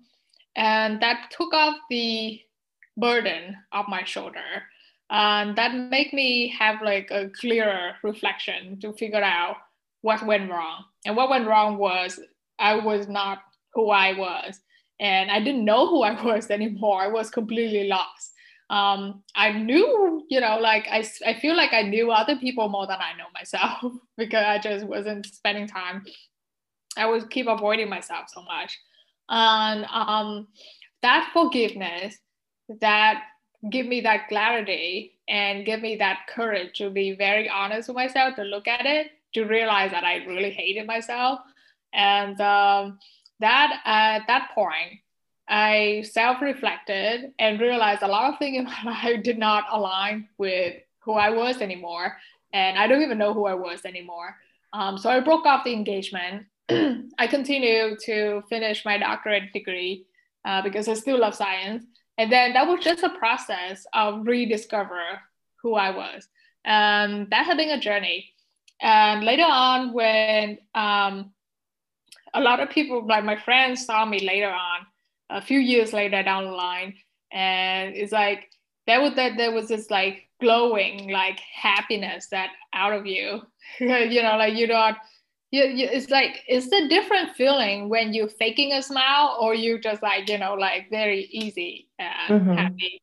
And 0.55 1.01
that 1.01 1.31
took 1.31 1.53
off 1.53 1.75
the 1.89 2.41
burden 2.97 3.55
off 3.71 3.85
my 3.87 4.03
shoulder. 4.03 4.63
And 5.13 5.55
that 5.55 5.73
made 5.75 6.11
me 6.11 6.49
have 6.59 6.81
like 6.81 7.09
a 7.11 7.29
clearer 7.29 7.93
reflection 8.03 8.79
to 8.81 8.91
figure 8.93 9.23
out 9.23 9.57
what 10.01 10.25
went 10.25 10.49
wrong. 10.49 10.83
And 11.05 11.15
what 11.15 11.29
went 11.29 11.47
wrong 11.47 11.77
was 11.77 12.19
I 12.59 12.75
was 12.75 13.07
not 13.07 13.39
who 13.73 13.91
I 13.91 14.17
was. 14.17 14.59
And 14.99 15.31
I 15.31 15.39
didn't 15.39 15.63
know 15.63 15.87
who 15.87 16.01
I 16.01 16.21
was 16.25 16.49
anymore. 16.49 17.01
I 17.01 17.07
was 17.07 17.29
completely 17.29 17.87
lost. 17.87 18.31
Um, 18.69 19.23
I 19.35 19.51
knew, 19.51 20.25
you 20.29 20.41
know, 20.41 20.57
like 20.59 20.87
I, 20.89 21.05
I 21.25 21.35
feel 21.35 21.55
like 21.55 21.73
I 21.73 21.83
knew 21.83 22.11
other 22.11 22.35
people 22.37 22.67
more 22.67 22.87
than 22.87 22.99
I 22.99 23.15
know 23.15 23.27
myself 23.33 23.93
because 24.17 24.43
I 24.43 24.57
just 24.57 24.85
wasn't 24.85 25.27
spending 25.27 25.67
time 25.67 26.03
I 26.97 27.05
would 27.05 27.29
keep 27.29 27.47
avoiding 27.47 27.89
myself 27.89 28.25
so 28.29 28.41
much. 28.43 28.77
And 29.29 29.85
um, 29.85 30.47
that 31.01 31.29
forgiveness, 31.33 32.17
that 32.81 33.23
give 33.69 33.85
me 33.85 34.01
that 34.01 34.27
clarity 34.27 35.13
and 35.27 35.65
give 35.65 35.81
me 35.81 35.95
that 35.97 36.27
courage 36.27 36.77
to 36.77 36.89
be 36.89 37.15
very 37.15 37.49
honest 37.49 37.87
with 37.87 37.95
myself, 37.95 38.35
to 38.35 38.43
look 38.43 38.67
at 38.67 38.85
it, 38.85 39.11
to 39.33 39.45
realize 39.45 39.91
that 39.91 40.03
I 40.03 40.25
really 40.25 40.51
hated 40.51 40.85
myself. 40.85 41.39
And 41.93 42.39
um, 42.41 42.99
that 43.39 43.81
at 43.85 44.27
that 44.27 44.51
point, 44.53 44.99
I 45.47 46.03
self 46.09 46.41
reflected 46.41 47.33
and 47.39 47.59
realized 47.59 48.01
a 48.01 48.07
lot 48.07 48.31
of 48.33 48.39
things 48.39 48.57
in 48.57 48.63
my 48.85 49.01
life 49.03 49.23
did 49.23 49.37
not 49.37 49.65
align 49.71 50.27
with 50.37 50.75
who 50.99 51.13
I 51.13 51.29
was 51.29 51.61
anymore. 51.61 52.17
And 52.53 52.77
I 52.77 52.87
don't 52.87 53.01
even 53.01 53.17
know 53.17 53.33
who 53.33 53.45
I 53.45 53.53
was 53.53 53.85
anymore. 53.85 54.35
Um, 54.73 54.97
so 54.97 55.09
I 55.09 55.19
broke 55.19 55.45
off 55.45 55.63
the 55.63 55.73
engagement. 55.73 56.45
I 56.69 57.27
continued 57.27 57.99
to 58.05 58.43
finish 58.49 58.85
my 58.85 58.97
doctorate 58.97 59.53
degree 59.53 60.05
uh, 60.45 60.61
because 60.61 60.87
I 60.87 60.93
still 60.93 61.19
love 61.19 61.35
science. 61.35 61.83
And 62.17 62.31
then 62.31 62.53
that 62.53 62.67
was 62.67 62.83
just 62.83 63.03
a 63.03 63.09
process 63.09 63.85
of 63.93 64.25
rediscover 64.27 65.21
who 65.61 65.75
I 65.75 65.95
was. 65.95 66.27
Um, 66.65 67.27
that 67.31 67.45
had 67.45 67.57
been 67.57 67.69
a 67.69 67.79
journey. 67.79 68.29
And 68.81 69.23
later 69.23 69.45
on, 69.47 69.93
when 69.93 70.57
um, 70.75 71.31
a 72.33 72.41
lot 72.41 72.59
of 72.59 72.69
people, 72.69 73.05
like 73.07 73.23
my 73.23 73.37
friends, 73.37 73.85
saw 73.85 74.05
me 74.05 74.19
later 74.19 74.49
on, 74.49 74.85
a 75.29 75.41
few 75.41 75.59
years 75.59 75.93
later 75.93 76.21
down 76.21 76.45
the 76.45 76.51
line, 76.51 76.95
and 77.31 77.95
it's 77.95 78.11
like 78.11 78.49
there 78.85 79.01
was 79.01 79.15
that 79.15 79.37
there 79.37 79.51
was 79.51 79.67
this 79.67 79.89
like 79.89 80.27
glowing 80.39 81.09
like 81.09 81.39
happiness 81.39 82.27
that 82.29 82.49
out 82.73 82.93
of 82.93 83.05
you, 83.05 83.41
you 83.79 84.21
know, 84.21 84.37
like 84.37 84.55
you 84.55 84.67
don't. 84.67 84.97
You, 85.53 85.65
you, 85.65 85.87
it's 85.91 86.09
like 86.09 86.41
it's 86.47 86.71
a 86.71 86.87
different 86.87 87.35
feeling 87.35 87.87
when 87.87 88.11
you're 88.11 88.27
faking 88.27 88.71
a 88.71 88.81
smile 88.81 89.37
or 89.39 89.53
you 89.53 89.79
just 89.79 90.01
like 90.01 90.27
you 90.27 90.39
know 90.39 90.55
like 90.55 90.89
very 90.89 91.29
easy 91.31 91.89
and 91.99 92.41
mm-hmm. 92.41 92.53
happy. 92.53 93.01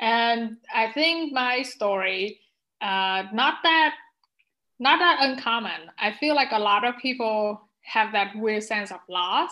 And 0.00 0.56
i 0.74 0.90
think 0.90 1.32
my 1.32 1.62
story 1.62 2.40
uh, 2.80 3.24
not 3.32 3.56
that 3.62 3.94
not 4.78 4.98
that 4.98 5.18
uncommon. 5.20 5.90
I 5.98 6.12
feel 6.18 6.34
like 6.34 6.52
a 6.52 6.58
lot 6.58 6.84
of 6.84 6.96
people 6.96 7.60
have 7.82 8.12
that 8.12 8.34
weird 8.34 8.62
sense 8.62 8.90
of 8.90 9.00
loss 9.08 9.50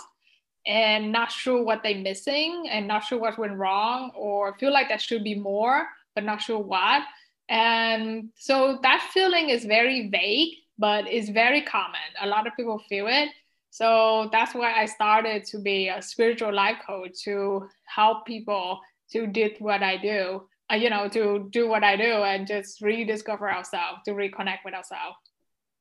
and 0.66 1.12
not 1.12 1.30
sure 1.30 1.62
what 1.62 1.82
they're 1.82 1.98
missing 1.98 2.66
and 2.70 2.88
not 2.88 3.04
sure 3.04 3.18
what 3.18 3.38
went 3.38 3.58
wrong 3.58 4.10
or 4.16 4.56
feel 4.58 4.72
like 4.72 4.88
there 4.88 4.98
should 4.98 5.22
be 5.22 5.34
more 5.34 5.86
but 6.14 6.24
not 6.24 6.40
sure 6.40 6.58
what. 6.58 7.02
And 7.50 8.30
so 8.36 8.78
that 8.82 9.06
feeling 9.12 9.50
is 9.50 9.64
very 9.64 10.08
vague 10.08 10.54
but 10.78 11.06
it's 11.06 11.28
very 11.28 11.62
common. 11.62 12.08
A 12.20 12.26
lot 12.26 12.46
of 12.46 12.54
people 12.56 12.78
feel 12.88 13.06
it. 13.08 13.30
So 13.70 14.28
that's 14.32 14.54
why 14.54 14.72
i 14.72 14.86
started 14.86 15.44
to 15.44 15.58
be 15.58 15.88
a 15.88 16.00
spiritual 16.00 16.52
life 16.52 16.78
coach 16.86 17.22
to 17.24 17.68
help 17.84 18.26
people 18.26 18.80
to 19.12 19.26
do 19.26 19.50
what 19.58 19.82
i 19.82 19.96
do 19.96 20.42
uh, 20.70 20.74
you 20.74 20.90
know 20.90 21.08
to 21.08 21.48
do 21.50 21.68
what 21.68 21.84
i 21.84 21.96
do 21.96 22.12
and 22.30 22.46
just 22.46 22.80
rediscover 22.80 23.50
ourselves 23.50 24.00
to 24.04 24.12
reconnect 24.12 24.64
with 24.64 24.74
ourselves. 24.74 25.16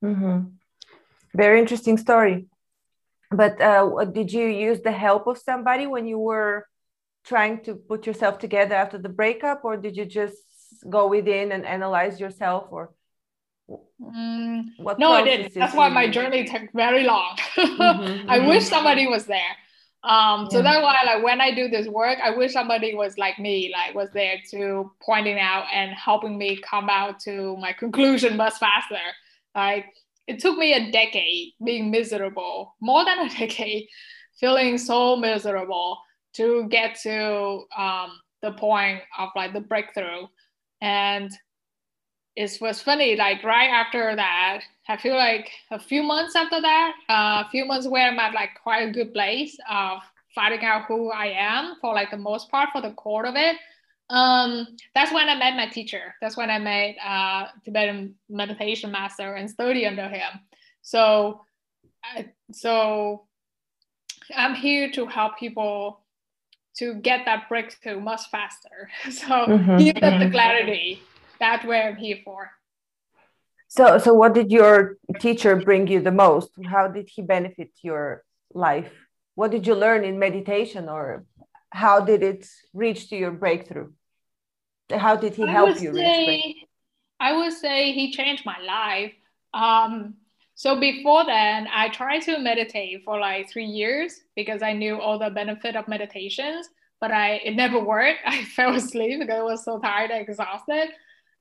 Mm-hmm. 0.04 0.38
very 1.34 1.60
interesting 1.60 1.98
story. 1.98 2.46
But 3.32 3.60
uh, 3.60 4.06
did 4.06 4.32
you 4.32 4.46
use 4.46 4.80
the 4.82 4.92
help 4.92 5.28
of 5.28 5.38
somebody 5.38 5.86
when 5.86 6.08
you 6.08 6.20
were 6.20 6.66
trying 7.26 7.62
to 7.64 7.76
put 7.76 8.08
yourself 8.08 8.40
together 8.40 8.76
after 8.76 8.98
the 8.98 9.10
breakup 9.10 9.66
or 9.66 9.76
did 9.76 9.98
you 9.98 10.06
just 10.06 10.38
go 10.90 11.08
within 11.08 11.52
and 11.52 11.66
analyze 11.66 12.20
yourself 12.22 12.68
or 12.72 12.94
mm, 13.70 14.64
no 14.98 15.12
i 15.12 15.24
didn't 15.24 15.54
that's 15.54 15.74
why 15.74 15.90
my 15.90 16.10
journey 16.10 16.46
took 16.46 16.72
very 16.74 17.04
long 17.04 17.38
mm-hmm, 17.56 18.30
i 18.30 18.38
mm-hmm. 18.38 18.48
wish 18.48 18.66
somebody 18.66 19.08
was 19.08 19.26
there 19.26 19.56
um, 20.04 20.48
so 20.50 20.58
yeah. 20.58 20.64
that's 20.64 20.84
why 20.84 20.98
like 21.06 21.24
when 21.24 21.42
i 21.42 21.54
do 21.54 21.68
this 21.68 21.88
work 21.88 22.18
i 22.24 22.30
wish 22.30 22.54
somebody 22.54 22.96
was 22.96 23.18
like 23.18 23.38
me 23.40 23.74
like 23.74 23.94
was 23.94 24.10
there 24.14 24.36
to 24.52 24.92
pointing 25.02 25.40
out 25.40 25.66
and 25.74 25.92
helping 25.92 26.38
me 26.38 26.58
come 26.58 26.88
out 26.90 27.20
to 27.20 27.58
my 27.58 27.74
conclusion 27.74 28.38
much 28.38 28.54
faster 28.54 28.96
like 29.56 29.86
it 30.28 30.40
took 30.40 30.58
me 30.58 30.74
a 30.74 30.92
decade 30.92 31.54
being 31.64 31.90
miserable, 31.90 32.76
more 32.82 33.04
than 33.06 33.20
a 33.20 33.30
decade, 33.38 33.88
feeling 34.40 34.78
so 34.78 35.16
miserable 35.16 36.00
to 36.34 36.68
get 36.70 37.00
to 37.02 37.64
um, 37.76 38.12
the 38.42 38.52
point 38.52 39.02
of 39.18 39.30
like 39.36 39.54
the 39.54 39.62
breakthrough. 39.62 40.28
And 40.82 41.32
it 42.38 42.58
was 42.62 42.82
funny, 42.82 43.16
like 43.16 43.44
right 43.44 43.70
after 43.70 44.16
that, 44.16 44.62
I 44.88 44.98
feel 44.98 45.16
like 45.16 45.50
a 45.72 45.80
few 45.80 46.04
months 46.04 46.36
after 46.36 46.62
that, 46.62 46.94
uh, 47.10 47.44
a 47.46 47.50
few 47.50 47.66
months 47.66 47.88
where 47.88 48.08
I'm 48.08 48.20
at 48.20 48.34
like 48.34 48.52
quite 48.62 48.88
a 48.88 48.92
good 48.92 49.14
place 49.14 49.58
of 49.70 50.00
finding 50.36 50.64
out 50.64 50.86
who 50.88 51.12
I 51.12 51.28
am 51.28 51.76
for 51.82 51.94
like 51.94 52.12
the 52.12 52.18
most 52.18 52.50
part 52.50 52.70
for 52.72 52.82
the 52.82 52.92
core 52.92 53.26
of 53.26 53.36
it 53.36 53.58
um, 54.10 54.68
that's 54.96 55.12
when 55.12 55.28
I 55.28 55.36
met 55.36 55.56
my 55.56 55.68
teacher. 55.68 56.16
That's 56.22 56.38
when 56.38 56.50
I 56.50 56.60
met 56.60 56.96
uh, 57.06 57.48
Tibetan 57.66 58.16
meditation 58.30 58.92
master 58.92 59.36
and 59.36 59.50
study 59.50 59.86
under 59.86 60.08
him. 60.08 60.40
So, 60.82 61.42
I, 62.04 62.30
so 62.52 63.26
I'm 64.36 64.56
here 64.56 64.92
to 64.92 65.06
help 65.06 65.38
people 65.38 66.02
to 66.78 66.94
get 66.96 67.26
that 67.26 67.50
breakthrough 67.50 68.00
much 68.00 68.30
faster. 68.32 68.90
So 69.12 69.28
mm-hmm, 69.28 69.78
give 69.78 69.96
them 69.96 70.20
the 70.20 70.26
mm-hmm. 70.26 70.32
clarity. 70.32 71.02
That's 71.40 71.66
what 71.66 71.78
I'm 71.78 71.96
here 71.96 72.20
for. 72.24 72.52
So, 73.70 73.98
so 73.98 74.14
what 74.14 74.34
did 74.34 74.52
your 74.52 74.98
teacher 75.20 75.56
bring 75.58 75.88
you 75.88 76.02
the 76.02 76.12
most? 76.12 76.52
How 76.66 76.88
did 76.88 77.10
he 77.10 77.22
benefit 77.22 77.72
your 77.82 78.24
life? 78.54 78.92
What 79.36 79.52
did 79.52 79.68
you 79.68 79.76
learn 79.76 80.04
in 80.04 80.18
meditation, 80.18 80.90
or 80.90 81.26
how 81.72 82.00
did 82.00 82.24
it 82.24 82.48
reach 82.74 83.10
to 83.10 83.18
your 83.18 83.32
breakthrough? 83.32 83.90
how 84.96 85.16
did 85.16 85.36
he 85.36 85.46
help 85.46 85.82
you 85.82 85.94
say, 85.94 86.56
i 87.20 87.36
would 87.36 87.54
say 87.54 87.92
he 87.92 88.12
changed 88.12 88.46
my 88.46 88.58
life 88.66 89.14
um, 89.54 90.16
so 90.56 90.80
before 90.80 91.26
then 91.26 91.68
i 91.74 91.90
tried 91.90 92.22
to 92.22 92.40
meditate 92.40 93.02
for 93.04 93.20
like 93.20 93.50
three 93.50 93.66
years 93.66 94.22
because 94.36 94.62
i 94.62 94.74
knew 94.74 95.00
all 95.00 95.20
the 95.20 95.30
benefit 95.30 95.76
of 95.76 95.88
meditations 95.88 96.70
but 97.02 97.12
i 97.12 97.36
it 97.44 97.56
never 97.56 97.80
worked 97.80 98.20
i 98.26 98.44
fell 98.44 98.74
asleep 98.76 99.20
because 99.20 99.40
i 99.40 99.44
was 99.44 99.64
so 99.64 99.80
tired 99.80 100.12
and 100.12 100.28
exhausted 100.28 100.90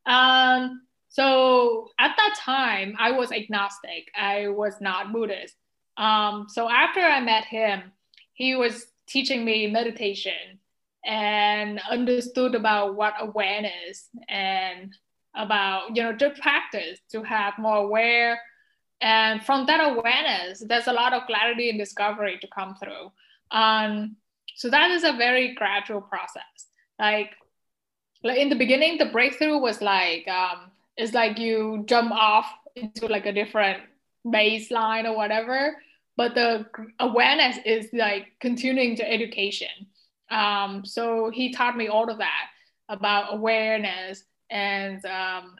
um, 0.06 0.82
so 1.08 1.88
at 1.98 2.14
that 2.16 2.34
time 2.38 2.94
i 2.98 3.10
was 3.10 3.32
agnostic. 3.32 4.10
I 4.14 4.48
was 4.48 4.75
not 4.80 5.12
buddhist. 5.12 5.56
Um, 5.96 6.46
so 6.48 6.68
after 6.70 7.00
i 7.00 7.20
met 7.20 7.44
him 7.44 7.92
he 8.34 8.54
was 8.54 8.86
teaching 9.06 9.44
me 9.44 9.66
meditation 9.66 10.58
and 11.04 11.80
understood 11.90 12.54
about 12.54 12.96
what 12.96 13.14
awareness 13.20 14.08
and 14.28 14.94
about 15.36 15.94
you 15.94 16.02
know 16.02 16.16
to 16.16 16.30
practice 16.30 16.98
to 17.12 17.22
have 17.22 17.54
more 17.58 17.76
aware. 17.76 18.40
And 19.00 19.44
from 19.44 19.66
that 19.66 19.80
awareness 19.80 20.62
there's 20.66 20.86
a 20.86 20.92
lot 20.92 21.12
of 21.12 21.26
clarity 21.26 21.70
and 21.70 21.78
discovery 21.78 22.38
to 22.40 22.48
come 22.48 22.75
through. 22.76 23.12
Um, 23.50 24.16
so 24.56 24.70
that 24.70 24.90
is 24.90 25.04
a 25.04 25.12
very 25.12 25.54
gradual 25.54 26.00
process. 26.00 26.68
Like 26.98 27.30
like 28.23 28.38
in 28.38 28.49
the 28.49 28.56
beginning 28.56 28.99
the 28.99 29.06
breakthrough 29.06 29.58
was 29.58 29.80
like 29.80 30.26
um, 30.28 30.70
it's 30.96 31.14
like 31.14 31.38
you 31.38 31.85
jump 31.87 32.12
off 32.12 32.46
into 32.75 33.06
like 33.06 33.26
a 33.26 33.32
different 33.32 33.82
baseline 34.26 35.04
or 35.04 35.16
whatever 35.16 35.76
but 36.16 36.35
the 36.35 36.66
awareness 37.00 37.58
is 37.64 37.88
like 37.92 38.32
continuing 38.40 38.96
to 38.96 39.11
education 39.11 39.87
um, 40.30 40.85
so 40.85 41.30
he 41.30 41.52
taught 41.52 41.76
me 41.76 41.88
all 41.88 42.11
of 42.11 42.18
that 42.18 42.49
about 42.88 43.35
awareness 43.35 44.25
and 44.50 45.04
um, 45.06 45.56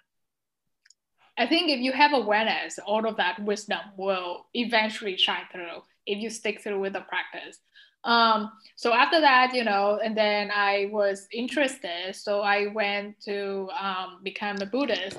I 1.39 1.47
think 1.47 1.71
if 1.71 1.81
you 1.81 1.93
have 1.93 2.13
awareness, 2.15 2.79
all 2.79 3.07
of 3.07 3.17
that 3.19 3.39
wisdom 3.43 3.81
will 3.97 4.47
eventually 4.55 5.17
shine 5.17 5.45
through 5.53 5.83
if 6.07 6.19
you 6.19 6.31
stick 6.31 6.63
through 6.63 6.81
with 6.81 6.95
the 6.95 7.01
practice. 7.01 7.59
Um, 8.07 8.53
so 8.77 8.95
after 8.95 9.21
that, 9.21 9.53
you 9.53 9.65
know, 9.65 9.99
and 10.03 10.17
then 10.17 10.51
I 10.55 10.89
was 10.93 11.27
interested, 11.33 12.15
so 12.15 12.41
I 12.41 12.69
went 12.69 13.21
to 13.23 13.69
um, 13.79 14.21
become 14.23 14.59
a 14.63 14.67
Buddhist, 14.67 15.19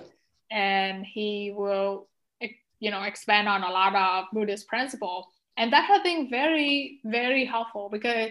and 0.49 1.05
he 1.05 1.53
will, 1.55 2.07
you 2.79 2.89
know, 2.89 3.03
expand 3.03 3.49
on 3.49 3.63
a 3.63 3.69
lot 3.69 3.93
of 3.93 4.25
Buddhist 4.31 4.67
principle, 4.67 5.27
and 5.57 5.73
that 5.73 5.85
has 5.85 6.01
been 6.01 6.29
very, 6.29 7.01
very 7.03 7.43
helpful 7.43 7.89
because 7.91 8.29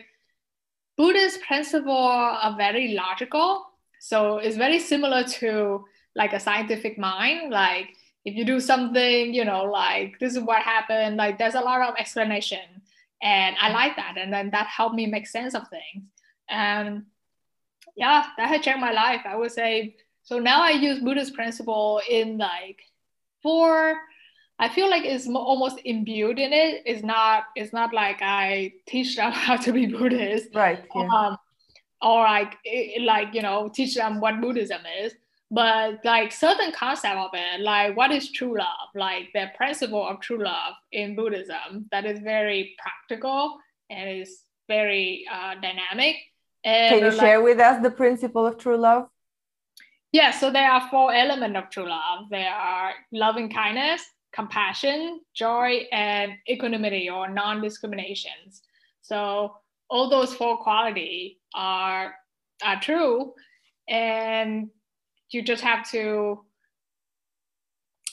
Buddhist 0.96 1.42
principles 1.42 2.38
are 2.42 2.56
very 2.56 2.94
logical. 2.94 3.66
So 4.00 4.38
it's 4.38 4.56
very 4.56 4.78
similar 4.78 5.24
to 5.40 5.84
like 6.14 6.32
a 6.32 6.40
scientific 6.40 6.98
mind. 6.98 7.50
Like 7.50 7.88
if 8.24 8.34
you 8.34 8.44
do 8.44 8.60
something, 8.60 9.34
you 9.34 9.44
know, 9.44 9.64
like 9.64 10.18
this 10.18 10.34
is 10.34 10.42
what 10.42 10.62
happened, 10.62 11.16
like 11.16 11.38
there's 11.38 11.54
a 11.54 11.60
lot 11.60 11.82
of 11.86 11.96
explanation. 11.98 12.82
And 13.22 13.56
I 13.60 13.70
like 13.72 13.96
that. 13.96 14.16
And 14.18 14.32
then 14.32 14.50
that 14.50 14.66
helped 14.66 14.94
me 14.94 15.06
make 15.06 15.26
sense 15.26 15.54
of 15.54 15.68
things. 15.68 16.04
And 16.48 17.04
yeah, 17.96 18.26
that 18.36 18.48
had 18.48 18.62
changed 18.62 18.80
my 18.80 18.92
life. 18.92 19.22
I 19.24 19.36
would 19.36 19.52
say 19.52 19.96
so 20.22 20.38
now 20.38 20.62
I 20.62 20.70
use 20.70 20.98
Buddhist 20.98 21.34
principle 21.34 22.00
in 22.08 22.38
like 22.38 22.80
four 23.42 23.96
I 24.58 24.68
feel 24.68 24.88
like 24.88 25.04
it's 25.04 25.26
almost 25.28 25.80
imbued 25.84 26.38
in 26.38 26.52
it. 26.52 26.82
It's 26.86 27.02
not. 27.02 27.44
It's 27.54 27.72
not 27.72 27.92
like 27.92 28.18
I 28.22 28.72
teach 28.86 29.16
them 29.16 29.32
how 29.32 29.56
to 29.56 29.72
be 29.72 29.86
Buddhist, 29.86 30.54
right? 30.54 30.84
Yeah. 30.94 31.02
Um, 31.02 31.36
or 32.02 32.22
like 32.22 32.56
like 33.00 33.34
you 33.34 33.42
know 33.42 33.70
teach 33.72 33.94
them 33.94 34.20
what 34.20 34.40
Buddhism 34.40 34.80
is. 35.02 35.14
But 35.50 36.04
like 36.04 36.32
certain 36.32 36.72
concept 36.72 37.16
of 37.16 37.30
it, 37.34 37.60
like 37.60 37.96
what 37.96 38.10
is 38.10 38.32
true 38.32 38.58
love, 38.58 38.88
like 38.94 39.28
the 39.32 39.46
principle 39.56 40.04
of 40.06 40.20
true 40.20 40.42
love 40.42 40.74
in 40.90 41.14
Buddhism, 41.14 41.86
that 41.92 42.04
is 42.04 42.18
very 42.18 42.74
practical 42.82 43.56
and 43.88 44.20
is 44.20 44.42
very 44.66 45.24
uh, 45.32 45.54
dynamic. 45.54 46.16
And 46.64 46.94
Can 46.94 47.04
you 47.04 47.10
like, 47.10 47.20
share 47.20 47.42
with 47.42 47.60
us 47.60 47.80
the 47.80 47.90
principle 47.90 48.44
of 48.44 48.58
true 48.58 48.76
love? 48.76 49.08
Yeah, 50.10 50.32
so 50.32 50.50
there 50.50 50.70
are 50.70 50.88
four 50.88 51.12
elements 51.12 51.58
of 51.58 51.70
true 51.70 51.88
love. 51.88 52.24
There 52.30 52.50
are 52.50 52.92
loving 53.12 53.48
kindness, 53.52 54.02
compassion, 54.32 55.20
joy, 55.34 55.86
and 55.92 56.32
equanimity 56.48 57.08
or 57.08 57.28
non-discriminations. 57.28 58.62
So 59.02 59.54
all 59.88 60.10
those 60.10 60.34
four 60.34 60.58
qualities 60.58 61.36
are 61.54 62.14
are 62.64 62.80
true, 62.80 63.34
and 63.88 64.70
you 65.30 65.42
just 65.42 65.62
have 65.62 65.88
to. 65.90 66.42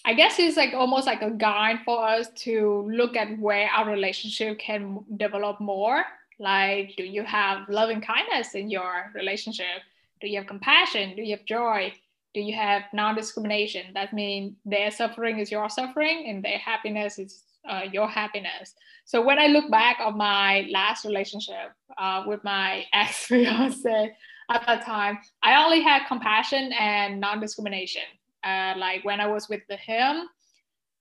I 0.05 0.13
guess 0.13 0.37
it's 0.37 0.57
like 0.57 0.73
almost 0.73 1.07
like 1.07 1.21
a 1.21 1.31
guide 1.31 1.79
for 1.85 2.05
us 2.05 2.27
to 2.39 2.89
look 2.91 3.15
at 3.15 3.39
where 3.39 3.69
our 3.69 3.89
relationship 3.89 4.59
can 4.59 4.99
develop 5.15 5.61
more. 5.61 6.03
Like, 6.39 6.95
do 6.97 7.03
you 7.03 7.23
have 7.23 7.69
loving 7.69 8.01
kindness 8.01 8.53
in 8.53 8.69
your 8.69 9.11
relationship? 9.15 9.81
Do 10.19 10.27
you 10.27 10.39
have 10.39 10.47
compassion? 10.47 11.15
Do 11.15 11.21
you 11.21 11.37
have 11.37 11.45
joy? 11.45 11.93
do 12.33 12.41
you 12.41 12.55
have 12.55 12.83
non-discrimination 12.93 13.93
that 13.93 14.13
means 14.13 14.55
their 14.65 14.91
suffering 14.91 15.39
is 15.39 15.51
your 15.51 15.69
suffering 15.69 16.25
and 16.27 16.43
their 16.43 16.57
happiness 16.57 17.19
is 17.19 17.43
uh, 17.69 17.81
your 17.91 18.07
happiness 18.07 18.75
so 19.05 19.21
when 19.21 19.39
i 19.39 19.47
look 19.47 19.69
back 19.69 19.97
on 19.99 20.17
my 20.17 20.67
last 20.71 21.05
relationship 21.05 21.71
uh, 21.97 22.23
with 22.25 22.43
my 22.43 22.83
ex 22.93 23.25
fiance 23.25 24.15
at 24.53 24.65
that 24.65 24.85
time 24.85 25.17
i 25.41 25.63
only 25.63 25.81
had 25.81 26.07
compassion 26.07 26.71
and 26.79 27.19
non-discrimination 27.19 28.03
uh, 28.45 28.73
like 28.77 29.03
when 29.03 29.19
i 29.19 29.27
was 29.27 29.49
with 29.49 29.61
the 29.69 29.77
him 29.77 30.27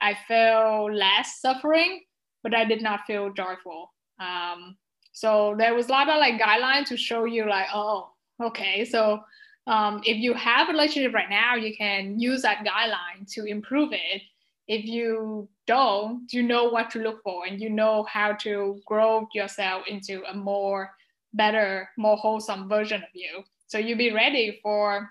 i 0.00 0.16
felt 0.26 0.92
less 0.92 1.40
suffering 1.40 2.00
but 2.42 2.54
i 2.54 2.64
did 2.64 2.82
not 2.82 3.00
feel 3.06 3.32
joyful 3.32 3.92
um, 4.20 4.76
so 5.12 5.54
there 5.58 5.74
was 5.74 5.88
a 5.88 5.92
lot 5.92 6.08
of 6.08 6.18
like 6.18 6.40
guidelines 6.40 6.86
to 6.86 6.96
show 6.96 7.24
you 7.24 7.48
like 7.48 7.66
oh 7.72 8.10
okay 8.40 8.84
so 8.84 9.20
um, 9.66 10.00
if 10.04 10.16
you 10.18 10.34
have 10.34 10.68
a 10.68 10.72
relationship 10.72 11.14
right 11.14 11.30
now, 11.30 11.54
you 11.54 11.76
can 11.76 12.18
use 12.18 12.42
that 12.42 12.64
guideline 12.64 13.30
to 13.34 13.44
improve 13.44 13.92
it. 13.92 14.22
If 14.66 14.84
you 14.84 15.48
don't, 15.66 16.32
you 16.32 16.42
know 16.42 16.64
what 16.64 16.90
to 16.90 17.00
look 17.00 17.22
for 17.22 17.46
and 17.46 17.60
you 17.60 17.70
know 17.70 18.04
how 18.04 18.32
to 18.40 18.80
grow 18.86 19.28
yourself 19.34 19.84
into 19.86 20.24
a 20.24 20.34
more 20.34 20.90
better, 21.32 21.88
more 21.96 22.16
wholesome 22.16 22.68
version 22.68 23.02
of 23.02 23.08
you. 23.14 23.42
So 23.66 23.78
you'll 23.78 23.98
be 23.98 24.12
ready 24.12 24.60
for 24.62 25.08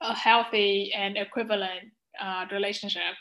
a 0.00 0.14
healthy 0.14 0.92
and 0.92 1.16
equivalent 1.16 1.92
uh, 2.20 2.46
relationship. 2.50 3.14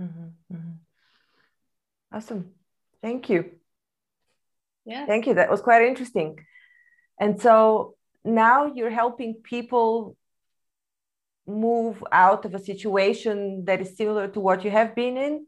Mm-hmm, 0.00 0.54
mm-hmm. 0.54 2.16
Awesome. 2.16 2.50
Thank 3.02 3.28
you. 3.28 3.50
Yeah. 4.84 5.06
Thank 5.06 5.26
you. 5.26 5.34
That 5.34 5.50
was 5.50 5.60
quite 5.60 5.82
interesting. 5.82 6.38
And 7.20 7.40
so 7.40 7.96
now 8.24 8.66
you're 8.66 8.90
helping 8.90 9.34
people 9.34 10.16
move 11.46 12.02
out 12.10 12.44
of 12.44 12.54
a 12.54 12.58
situation 12.58 13.64
that 13.66 13.80
is 13.80 13.96
similar 13.96 14.28
to 14.28 14.40
what 14.40 14.64
you 14.64 14.70
have 14.70 14.94
been 14.94 15.16
in? 15.16 15.46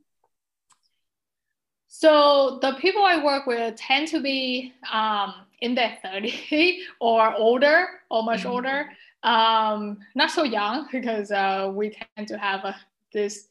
So 1.88 2.58
the 2.60 2.72
people 2.74 3.02
I 3.02 3.24
work 3.24 3.46
with 3.46 3.76
tend 3.76 4.08
to 4.08 4.20
be 4.20 4.74
um, 4.92 5.34
in 5.60 5.74
their 5.74 5.98
30 6.02 6.82
or 7.00 7.34
older 7.34 7.86
or 8.10 8.22
much 8.22 8.40
mm-hmm. 8.40 8.50
older. 8.50 8.90
Um, 9.22 9.98
not 10.14 10.30
so 10.30 10.44
young 10.44 10.88
because 10.92 11.30
uh, 11.30 11.70
we 11.74 11.96
tend 12.16 12.28
to 12.28 12.38
have 12.38 12.64
a, 12.64 12.76
this 13.12 13.48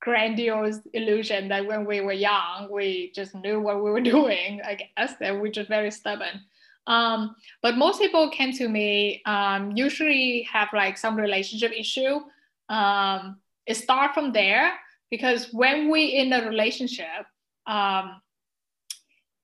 grandiose 0.00 0.80
illusion 0.92 1.48
that 1.48 1.66
when 1.66 1.84
we 1.84 2.00
were 2.00 2.12
young, 2.12 2.68
we 2.70 3.10
just 3.14 3.34
knew 3.34 3.60
what 3.60 3.82
we 3.82 3.90
were 3.90 4.00
doing, 4.16 4.60
I 4.64 4.74
guess, 4.96 5.14
that 5.20 5.40
we're 5.40 5.50
just 5.50 5.68
very 5.68 5.90
stubborn. 5.90 6.42
Um, 6.86 7.34
but 7.62 7.76
most 7.76 7.98
people 8.00 8.30
came 8.30 8.52
to 8.52 8.68
me 8.68 9.22
um, 9.26 9.72
usually 9.76 10.42
have 10.52 10.68
like 10.72 10.96
some 10.96 11.16
relationship 11.16 11.72
issue. 11.72 12.20
Um, 12.68 13.38
it 13.66 13.76
start 13.76 14.14
from 14.14 14.32
there 14.32 14.74
because 15.10 15.52
when 15.52 15.90
we 15.90 16.04
in 16.04 16.32
a 16.32 16.48
relationship, 16.48 17.26
um, 17.66 18.20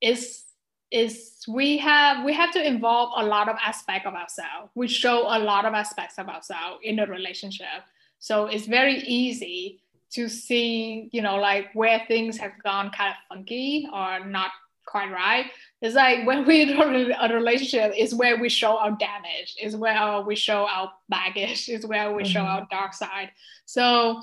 is 0.01 0.45
is 0.93 1.33
we 1.49 1.79
have 1.79 2.25
we 2.25 2.33
have 2.35 2.53
to 2.53 2.65
involve 2.65 3.11
a 3.17 3.27
lot 3.27 3.49
of 3.49 3.57
aspect 3.65 4.07
of 4.07 4.15
ourselves. 4.15 4.71
We 4.75 4.87
show 4.89 5.23
a 5.23 5.39
lot 5.39 5.65
of 5.65 5.75
aspects 5.75 6.19
of 6.19 6.29
ourselves 6.29 6.81
in 6.83 6.99
a 6.99 7.07
relationship. 7.07 7.83
So 8.19 8.47
it's 8.47 8.67
very 8.67 8.99
easy 8.99 9.81
to 10.13 10.29
see, 10.29 11.09
you 11.13 11.23
know, 11.23 11.37
like 11.37 11.75
where 11.75 12.03
things 12.07 12.37
have 12.37 12.53
gone 12.63 12.91
kind 12.91 13.11
of 13.11 13.17
funky 13.37 13.89
or 13.93 14.25
not 14.25 14.51
quite 14.87 15.11
right. 15.11 15.47
It's 15.81 15.95
like 15.95 16.27
when 16.27 16.47
we're 16.47 16.69
in 16.69 17.13
a 17.21 17.35
relationship 17.35 17.95
is 17.97 18.15
where 18.15 18.39
we 18.39 18.49
show 18.49 18.77
our 18.77 18.91
damage, 18.93 19.57
is 19.61 19.75
where 19.75 20.21
we 20.21 20.37
show 20.37 20.67
our 20.71 20.93
baggage, 21.09 21.69
is 21.69 21.87
where 21.87 22.13
we 22.13 22.23
mm-hmm. 22.23 22.33
show 22.33 22.41
our 22.41 22.67
dark 22.71 22.93
side. 22.93 23.31
So, 23.65 24.21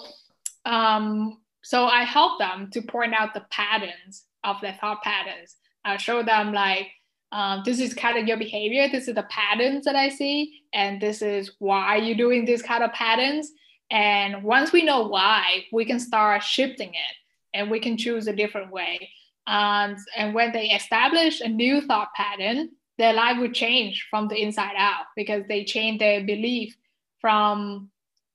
um, 0.66 1.40
so 1.64 1.86
I 1.86 2.04
help 2.04 2.40
them 2.40 2.70
to 2.72 2.82
point 2.82 3.14
out 3.14 3.34
the 3.34 3.46
patterns 3.50 4.26
of 4.44 4.58
their 4.62 4.78
thought 4.80 5.02
patterns. 5.02 5.56
I 5.86 5.98
show 5.98 6.24
them 6.24 6.54
like 6.54 6.88
um, 7.32 7.62
this 7.64 7.80
is 7.80 7.94
kind 7.94 8.18
of 8.18 8.28
your 8.28 8.38
behavior. 8.38 8.88
This 8.90 9.08
is 9.08 9.16
the 9.16 9.28
patterns 9.30 9.86
that 9.86 9.96
I 9.96 10.10
see, 10.10 10.64
and 10.74 11.00
this 11.00 11.22
is 11.22 11.52
why 11.60 11.98
you're 11.98 12.18
doing 12.18 12.46
these 12.46 12.62
kind 12.62 12.84
of 12.84 12.92
patterns. 12.94 13.52
And 13.92 14.44
once 14.44 14.72
we 14.72 14.84
know 14.84 15.08
why, 15.08 15.66
we 15.72 15.86
can 15.86 16.00
start 16.00 16.44
shifting 16.44 16.90
it, 16.90 17.16
and 17.54 17.70
we 17.70 17.80
can 17.80 17.98
choose 17.98 18.28
a 18.28 18.36
different 18.36 18.72
way. 18.72 19.10
And, 19.48 19.98
and 20.16 20.34
when 20.34 20.52
they 20.52 20.68
establish 20.68 21.42
a 21.42 21.48
new 21.48 21.82
thought 21.82 22.14
pattern, 22.16 22.70
their 22.98 23.14
life 23.14 23.38
would 23.40 23.54
change 23.54 24.08
from 24.10 24.28
the 24.28 24.42
inside 24.42 24.76
out 24.78 25.06
because 25.16 25.44
they 25.48 25.64
change 25.64 26.00
their 26.00 26.24
belief 26.24 26.76
from 27.22 27.90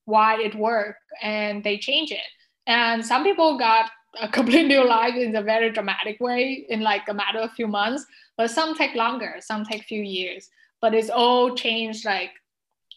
why 0.07 0.41
it 0.41 0.55
worked 0.55 1.01
and 1.23 1.63
they 1.63 1.79
change 1.79 2.11
it. 2.11 2.19
And 2.67 3.05
some 3.05 3.25
people 3.25 3.59
got 3.59 3.91
a 4.21 4.29
complete 4.29 4.67
new 4.67 4.87
life 4.87 5.15
in 5.15 5.35
a 5.37 5.43
very 5.43 5.71
dramatic 5.71 6.21
way 6.21 6.67
in 6.69 6.81
like 6.81 7.09
a 7.09 7.15
matter 7.15 7.39
of 7.41 7.53
few 7.53 7.67
months, 7.67 8.05
but 8.37 8.51
some 8.51 8.75
take 8.75 8.95
longer, 8.95 9.37
some 9.41 9.65
take 9.65 9.85
few 9.85 10.03
years. 10.03 10.49
But 10.81 10.95
it's 10.95 11.11
all 11.11 11.55
changed 11.55 12.05
like 12.05 12.31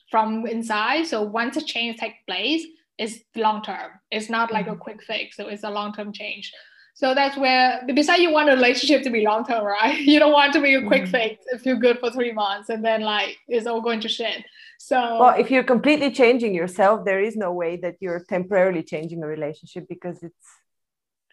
from 0.09 0.45
inside. 0.45 1.07
So 1.07 1.21
once 1.21 1.57
a 1.57 1.63
change 1.63 1.97
takes 1.97 2.17
place, 2.27 2.65
it's 2.97 3.19
long 3.35 3.61
term. 3.61 3.91
It's 4.11 4.29
not 4.29 4.51
like 4.51 4.67
a 4.67 4.71
mm-hmm. 4.71 4.79
quick 4.79 5.03
fix. 5.03 5.37
So 5.37 5.47
it's 5.47 5.63
a 5.63 5.69
long 5.69 5.93
term 5.93 6.11
change. 6.11 6.51
So 6.97 7.13
that's 7.13 7.37
where, 7.37 7.83
besides 7.93 8.23
you 8.23 8.31
want 8.31 8.49
a 8.49 8.53
relationship 8.53 9.03
to 9.03 9.11
be 9.11 9.23
long 9.23 9.45
term, 9.45 9.63
right? 9.63 9.99
You 10.11 10.17
don't 10.17 10.31
want 10.31 10.51
to 10.53 10.61
be 10.61 10.73
a 10.73 10.81
quick 10.81 11.03
mm. 11.03 11.11
fix, 11.11 11.61
feel 11.61 11.75
good 11.77 11.99
for 11.99 12.09
three 12.09 12.31
months, 12.31 12.69
and 12.69 12.83
then 12.83 13.01
like 13.01 13.37
it's 13.47 13.67
all 13.67 13.81
going 13.81 13.99
to 13.99 14.09
shit. 14.09 14.43
So 14.79 15.19
well, 15.19 15.35
if 15.39 15.51
you're 15.51 15.63
completely 15.63 16.09
changing 16.09 16.55
yourself, 16.55 17.05
there 17.05 17.19
is 17.19 17.35
no 17.35 17.51
way 17.53 17.77
that 17.77 17.97
you're 17.99 18.23
temporarily 18.27 18.81
changing 18.81 19.21
a 19.21 19.27
relationship 19.27 19.85
because 19.87 20.23
it's 20.23 20.47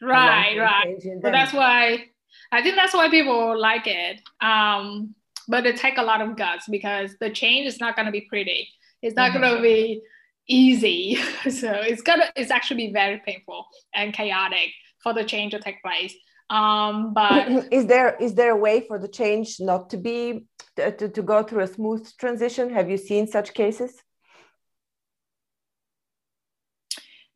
right, 0.05 0.57
right. 0.59 1.03
So 1.03 1.31
that's 1.31 1.53
why 1.53 2.07
I 2.53 2.62
think 2.62 2.77
that's 2.77 2.95
why 2.95 3.09
people 3.09 3.59
like 3.59 3.87
it. 3.87 4.21
Um, 4.40 5.14
but 5.49 5.67
it 5.67 5.77
take 5.77 5.99
a 5.99 6.03
lot 6.03 6.21
of 6.21 6.37
guts 6.37 6.67
because 6.69 7.17
the 7.21 7.31
change 7.31 7.67
is 7.67 7.81
not 7.81 7.97
going 7.97 8.07
to 8.07 8.12
be 8.12 8.23
pretty. 8.23 8.69
It's 9.03 9.17
not 9.17 9.33
mm-hmm. 9.33 9.40
going 9.40 9.57
to 9.57 9.62
be 9.62 10.03
easy. 10.49 11.17
so 11.51 11.71
it's 11.73 12.03
gonna 12.03 12.27
it's 12.37 12.51
actually 12.51 12.93
very 12.93 13.21
painful 13.25 13.67
and 13.95 14.12
chaotic 14.12 14.71
for 15.03 15.12
the 15.12 15.25
change 15.25 15.53
to 15.53 15.61
take 15.61 15.83
place. 15.83 16.14
Um, 16.51 17.14
but 17.14 17.49
is 17.73 17.87
there 17.87 18.17
is 18.17 18.35
there 18.35 18.53
a 18.53 18.57
way 18.57 18.87
for 18.87 18.99
the 18.99 19.09
change 19.09 19.57
not 19.61 19.90
to 19.90 19.97
be 19.97 20.47
to, 20.77 21.09
to 21.09 21.23
go 21.23 21.43
through 21.43 21.62
a 21.62 21.67
smooth 21.67 22.09
transition? 22.19 22.71
Have 22.71 22.90
you 22.90 22.97
seen 22.97 23.27
such 23.27 23.55
cases? 23.55 24.03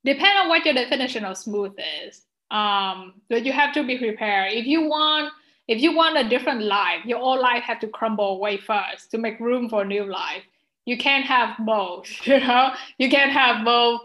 Depend 0.04 0.38
on 0.38 0.48
what 0.48 0.64
your 0.64 0.74
definition 0.74 1.24
of 1.24 1.36
smooth 1.36 1.74
is. 2.06 2.22
Um, 2.50 3.20
but 3.28 3.44
you 3.44 3.52
have 3.52 3.74
to 3.74 3.84
be 3.84 3.98
prepared. 3.98 4.52
If 4.52 4.66
you 4.66 4.88
want 4.88 5.32
if 5.68 5.82
you 5.82 5.94
want 5.94 6.16
a 6.16 6.26
different 6.28 6.62
life, 6.62 7.04
your 7.04 7.18
old 7.18 7.40
life 7.40 7.62
have 7.64 7.78
to 7.80 7.88
crumble 7.88 8.30
away 8.36 8.56
first 8.56 9.10
to 9.10 9.18
make 9.18 9.38
room 9.38 9.68
for 9.68 9.84
new 9.84 10.04
life. 10.04 10.42
You 10.86 10.96
can't 10.96 11.26
have 11.26 11.56
both, 11.66 12.06
you 12.26 12.40
know. 12.40 12.72
You 12.96 13.10
can't 13.10 13.32
have 13.32 13.64
both 13.64 14.00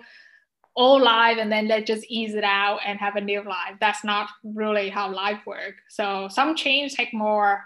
all 0.75 0.99
life 1.01 1.38
and 1.39 1.51
then 1.51 1.67
let's 1.67 1.86
just 1.88 2.06
ease 2.10 2.34
it 2.34 2.43
out 2.43 2.79
and 2.86 2.99
have 2.99 3.15
a 3.15 3.21
new 3.21 3.43
life. 3.43 3.75
That's 3.79 4.03
not 4.03 4.29
really 4.43 4.89
how 4.89 5.13
life 5.13 5.39
works. 5.45 5.84
So 5.89 6.27
some 6.29 6.56
change 6.56 6.95
take 6.95 7.13
more. 7.13 7.63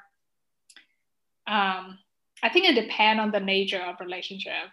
Um, 1.48 1.98
I 2.44 2.50
think 2.52 2.66
it 2.68 2.76
depends 2.80 3.22
on 3.22 3.32
the 3.32 3.40
nature 3.40 3.82
of 3.82 4.00
relationship. 4.00 4.70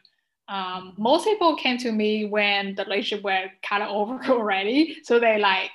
um, 0.49 0.95
most 0.99 1.25
people 1.25 1.57
came 1.57 1.79
to 1.79 1.91
me 1.93 2.27
when 2.27 2.75
the 2.75 2.85
relationship 2.85 3.25
were 3.25 3.51
kind 3.63 3.83
of 3.83 3.89
over 3.97 4.23
already. 4.27 4.99
So 5.05 5.19
they 5.19 5.39
like 5.39 5.71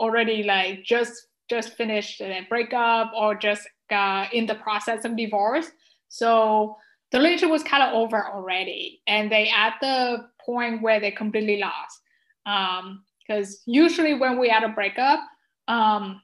already 0.00 0.42
like 0.42 0.84
just 0.84 1.28
just 1.48 1.74
finished 1.74 2.20
a 2.20 2.46
breakup 2.48 3.12
or 3.14 3.34
just 3.34 3.68
uh, 3.90 4.26
in 4.32 4.46
the 4.46 4.56
process 4.56 5.04
of 5.04 5.16
divorce. 5.16 5.70
So 6.08 6.76
the 7.12 7.18
relationship 7.18 7.50
was 7.50 7.62
kind 7.62 7.82
of 7.82 7.94
over 7.94 8.26
already, 8.32 9.00
and 9.06 9.30
they 9.30 9.48
at 9.48 9.74
the 9.80 10.28
point 10.44 10.82
where 10.82 11.00
they 11.00 11.10
completely 11.10 11.58
lost. 11.58 12.00
Because 12.44 13.54
um, 13.54 13.62
usually 13.66 14.14
when 14.14 14.38
we 14.38 14.48
had 14.48 14.64
a 14.64 14.68
breakup, 14.68 15.20
um, 15.68 16.20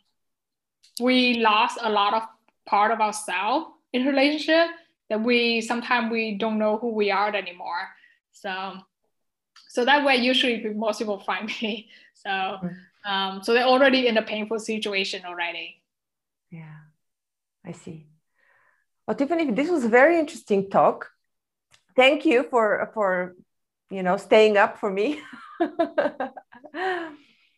we 1.01 1.35
lost 1.39 1.79
a 1.81 1.91
lot 1.91 2.15
of 2.15 2.23
part 2.67 2.91
of 2.91 3.01
ourselves 3.01 3.67
in 3.93 4.07
relationship 4.07 4.69
that 5.09 5.23
we 5.23 5.61
sometimes 5.61 6.11
we 6.11 6.37
don't 6.39 6.59
know 6.59 6.79
who 6.79 6.89
we 6.89 7.11
are 7.11 7.35
anymore. 7.35 7.89
So 8.33 8.79
so 9.69 9.85
that 9.85 10.05
way 10.05 10.17
usually 10.17 10.63
most 10.75 10.99
people 10.99 11.19
find 11.19 11.51
me. 11.61 11.89
So 12.15 12.61
um, 13.05 13.43
so 13.43 13.53
they're 13.53 13.67
already 13.67 14.07
in 14.07 14.17
a 14.17 14.23
painful 14.23 14.59
situation 14.59 15.25
already. 15.25 15.83
Yeah, 16.51 16.77
I 17.65 17.73
see. 17.73 18.07
Well, 19.07 19.17
Tiffany, 19.17 19.51
this 19.51 19.71
was 19.71 19.85
a 19.85 19.89
very 19.89 20.19
interesting 20.19 20.71
talk. 20.71 21.11
Thank 21.97 22.25
you 22.25 22.45
for 22.45 22.91
for 22.95 23.35
you 23.91 24.03
know 24.03 24.17
staying 24.17 24.57
up 24.57 24.79
for 24.79 24.91
me. 24.91 25.21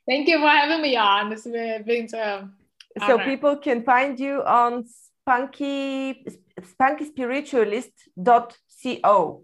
Thank 0.07 0.29
you 0.29 0.39
for 0.39 0.49
having 0.49 0.83
me 0.83 0.97
on. 0.97 1.33
It's 1.33 1.45
been, 1.45 1.83
been 1.85 2.09
so. 2.09 2.49
So 3.07 3.19
people 3.19 3.57
can 3.57 3.83
find 3.83 4.21
you 4.21 4.43
on 4.43 4.85
spunky 4.87 6.25
spunkyspiritualist.co. 6.61 9.43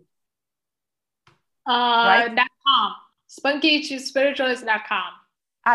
Uh, 1.67 1.73
right? 1.73 2.35
dot 2.35 2.49
com. 2.67 2.95
Spunkyspiritualist.com. 3.29 4.81
Ah, 4.91 5.20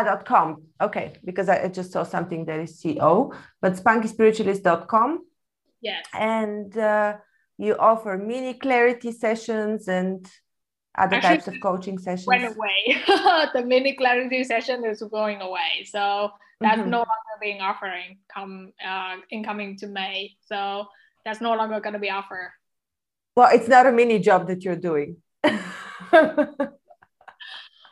dot 0.03 0.25
com. 0.25 0.63
Okay, 0.81 1.13
because 1.23 1.49
I 1.49 1.67
just 1.67 1.91
saw 1.91 2.03
something 2.03 2.45
that 2.45 2.60
is 2.60 2.81
co, 2.81 3.34
but 3.62 3.73
spunkyspiritualist.com. 3.73 5.25
Yes. 5.81 6.05
And 6.13 6.75
uh, 6.77 7.17
you 7.58 7.75
offer 7.77 8.17
mini 8.17 8.55
clarity 8.55 9.12
sessions 9.12 9.88
and 9.88 10.25
other 10.97 11.17
Actually, 11.17 11.29
types 11.29 11.47
of 11.47 11.55
coaching 11.62 11.97
sessions. 11.97 12.27
Went 12.27 12.55
away. 12.55 13.03
the 13.53 13.63
mini 13.65 13.93
clarity 13.95 14.43
session 14.43 14.86
is 14.86 15.01
going 15.03 15.41
away. 15.41 15.86
So 15.86 16.31
that's 16.62 16.79
mm-hmm. 16.79 16.89
no 16.89 16.97
longer 16.99 17.36
being 17.41 17.62
offering 17.62 18.19
come 18.34 18.71
uh, 18.86 19.17
incoming 19.29 19.77
to 19.77 19.88
May. 19.88 20.36
So 20.41 20.86
that's 21.25 21.41
no 21.41 21.55
longer 21.55 21.79
going 21.79 21.93
to 21.93 21.99
be 21.99 22.10
offered. 22.10 22.51
Well, 23.36 23.49
it's 23.53 23.67
not 23.67 23.86
a 23.86 23.91
mini 23.91 24.19
job 24.19 24.47
that 24.47 24.63
you're 24.63 24.77
doing. 24.77 25.17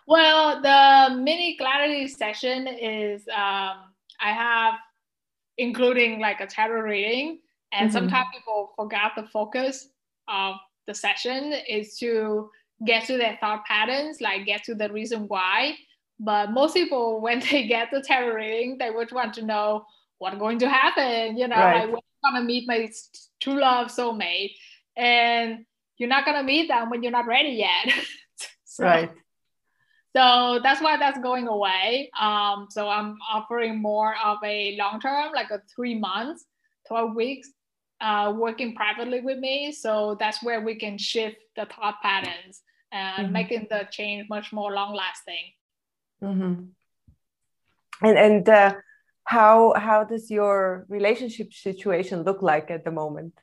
well, 0.08 0.62
the 0.62 1.16
mini 1.16 1.58
clarity 1.58 2.08
session 2.08 2.68
is 2.68 3.22
um, 3.30 3.78
I 4.20 4.32
have 4.32 4.76
including 5.58 6.20
like 6.20 6.40
a 6.40 6.48
tarot 6.48 6.82
reading, 6.82 7.40
and 7.72 7.90
mm-hmm. 7.90 7.98
sometimes 7.98 8.28
people 8.34 8.72
forget 8.76 9.12
the 9.16 9.24
focus 9.24 9.90
of 10.28 10.56
the 10.88 10.94
session 10.94 11.54
is 11.68 11.98
to 11.98 12.50
get 12.86 13.06
to 13.06 13.18
their 13.18 13.38
thought 13.40 13.66
patterns, 13.66 14.20
like 14.22 14.46
get 14.46 14.64
to 14.66 14.76
the 14.76 14.92
reason 14.92 15.28
why. 15.28 15.76
But 16.20 16.52
most 16.52 16.74
people, 16.74 17.22
when 17.26 17.40
they 17.40 17.68
get 17.68 17.90
the 17.92 18.02
tarot 18.02 18.36
reading, 18.36 18.78
they 18.78 18.90
would 18.90 19.12
want 19.12 19.34
to 19.36 19.46
know 19.46 19.86
what's 20.18 20.38
going 20.38 20.60
to 20.60 20.70
happen. 20.70 21.38
You 21.38 21.48
know, 21.48 21.56
right. 21.56 21.82
like 21.82 21.94
when 21.94 22.02
I'm 22.26 22.34
gonna 22.34 22.46
meet 22.46 22.68
my 22.68 22.90
true 23.40 23.60
love 23.60 23.88
soulmate, 23.88 24.56
and 24.96 25.66
you're 25.98 26.10
not 26.10 26.26
gonna 26.26 26.44
meet 26.44 26.68
them 26.68 26.90
when 26.90 27.04
you're 27.04 27.12
not 27.12 27.28
ready 27.28 27.50
yet. 27.50 27.94
so, 28.66 28.84
right. 28.84 29.12
So 30.16 30.60
that's 30.62 30.82
why 30.82 30.98
that's 30.98 31.20
going 31.20 31.48
away. 31.48 32.12
Um, 32.20 32.68
so 32.70 32.88
I'm 32.88 33.18
offering 33.32 33.82
more 33.82 34.16
of 34.24 34.38
a 34.46 34.76
long 34.78 35.00
term, 35.00 35.32
like 35.34 35.50
a 35.50 35.62
three 35.76 35.98
months, 35.98 36.46
12 36.88 37.16
weeks, 37.16 37.50
uh, 38.00 38.32
working 38.36 38.76
privately 38.76 39.22
with 39.22 39.40
me. 39.40 39.72
So 39.72 40.16
that's 40.20 40.44
where 40.44 40.62
we 40.62 40.76
can 40.76 41.00
shift 41.00 41.38
the 41.56 41.66
thought 41.66 41.96
patterns 42.04 42.62
and 42.92 43.26
mm-hmm. 43.26 43.34
making 43.34 43.68
the 43.72 43.88
change 43.92 44.30
much 44.30 44.54
more 44.54 44.72
long 44.72 44.94
lasting. 44.94 45.52
Mm-hmm. 46.24 46.64
And 48.06 48.18
and 48.18 48.50
uh, 48.50 48.76
how 49.24 49.74
how 49.76 50.04
does 50.04 50.30
your 50.30 50.86
relationship 50.90 51.54
situation 51.54 52.24
look 52.24 52.42
like 52.42 52.70
at 52.70 52.86
the 52.86 52.92
moment? 52.92 53.34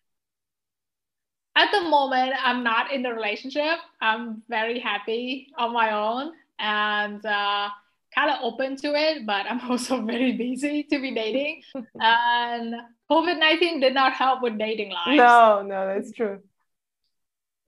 At 1.57 1.73
the 1.73 1.83
moment, 1.89 2.33
I'm 2.45 2.63
not 2.63 2.93
in 2.93 3.05
a 3.05 3.13
relationship. 3.13 3.79
I'm 4.01 4.43
very 4.49 4.79
happy 4.79 5.49
on 5.59 5.73
my 5.73 5.93
own 5.93 6.33
and 6.61 7.25
uh, 7.25 7.69
kind 8.15 8.31
of 8.31 8.39
open 8.43 8.77
to 8.77 8.95
it, 8.95 9.27
but 9.27 9.47
I'm 9.47 9.61
also 9.71 10.05
very 10.05 10.33
busy 10.33 10.85
to 10.85 11.01
be 11.01 11.15
dating. 11.15 11.63
and 12.01 12.75
COVID 13.11 13.39
19 13.39 13.81
did 13.81 13.95
not 13.95 14.13
help 14.13 14.43
with 14.43 14.59
dating 14.59 14.93
life. 14.93 15.17
No, 15.17 15.63
no, 15.63 15.87
that's 15.87 16.13
true. 16.13 16.41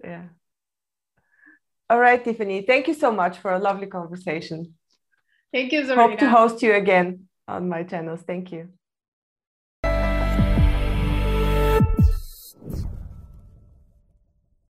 Yeah. 0.02 0.24
All 1.88 1.98
right, 1.98 2.22
Tiffany. 2.22 2.62
Thank 2.62 2.88
you 2.88 2.94
so 2.94 3.12
much 3.12 3.38
for 3.38 3.52
a 3.52 3.58
lovely 3.58 3.86
conversation. 3.86 4.74
Thank 5.52 5.72
you, 5.72 5.82
Zarina. 5.82 6.10
Hope 6.10 6.18
to 6.18 6.30
host 6.30 6.62
you 6.62 6.72
again 6.72 7.28
on 7.46 7.68
my 7.68 7.82
channels. 7.82 8.22
Thank 8.22 8.50
you. 8.52 8.70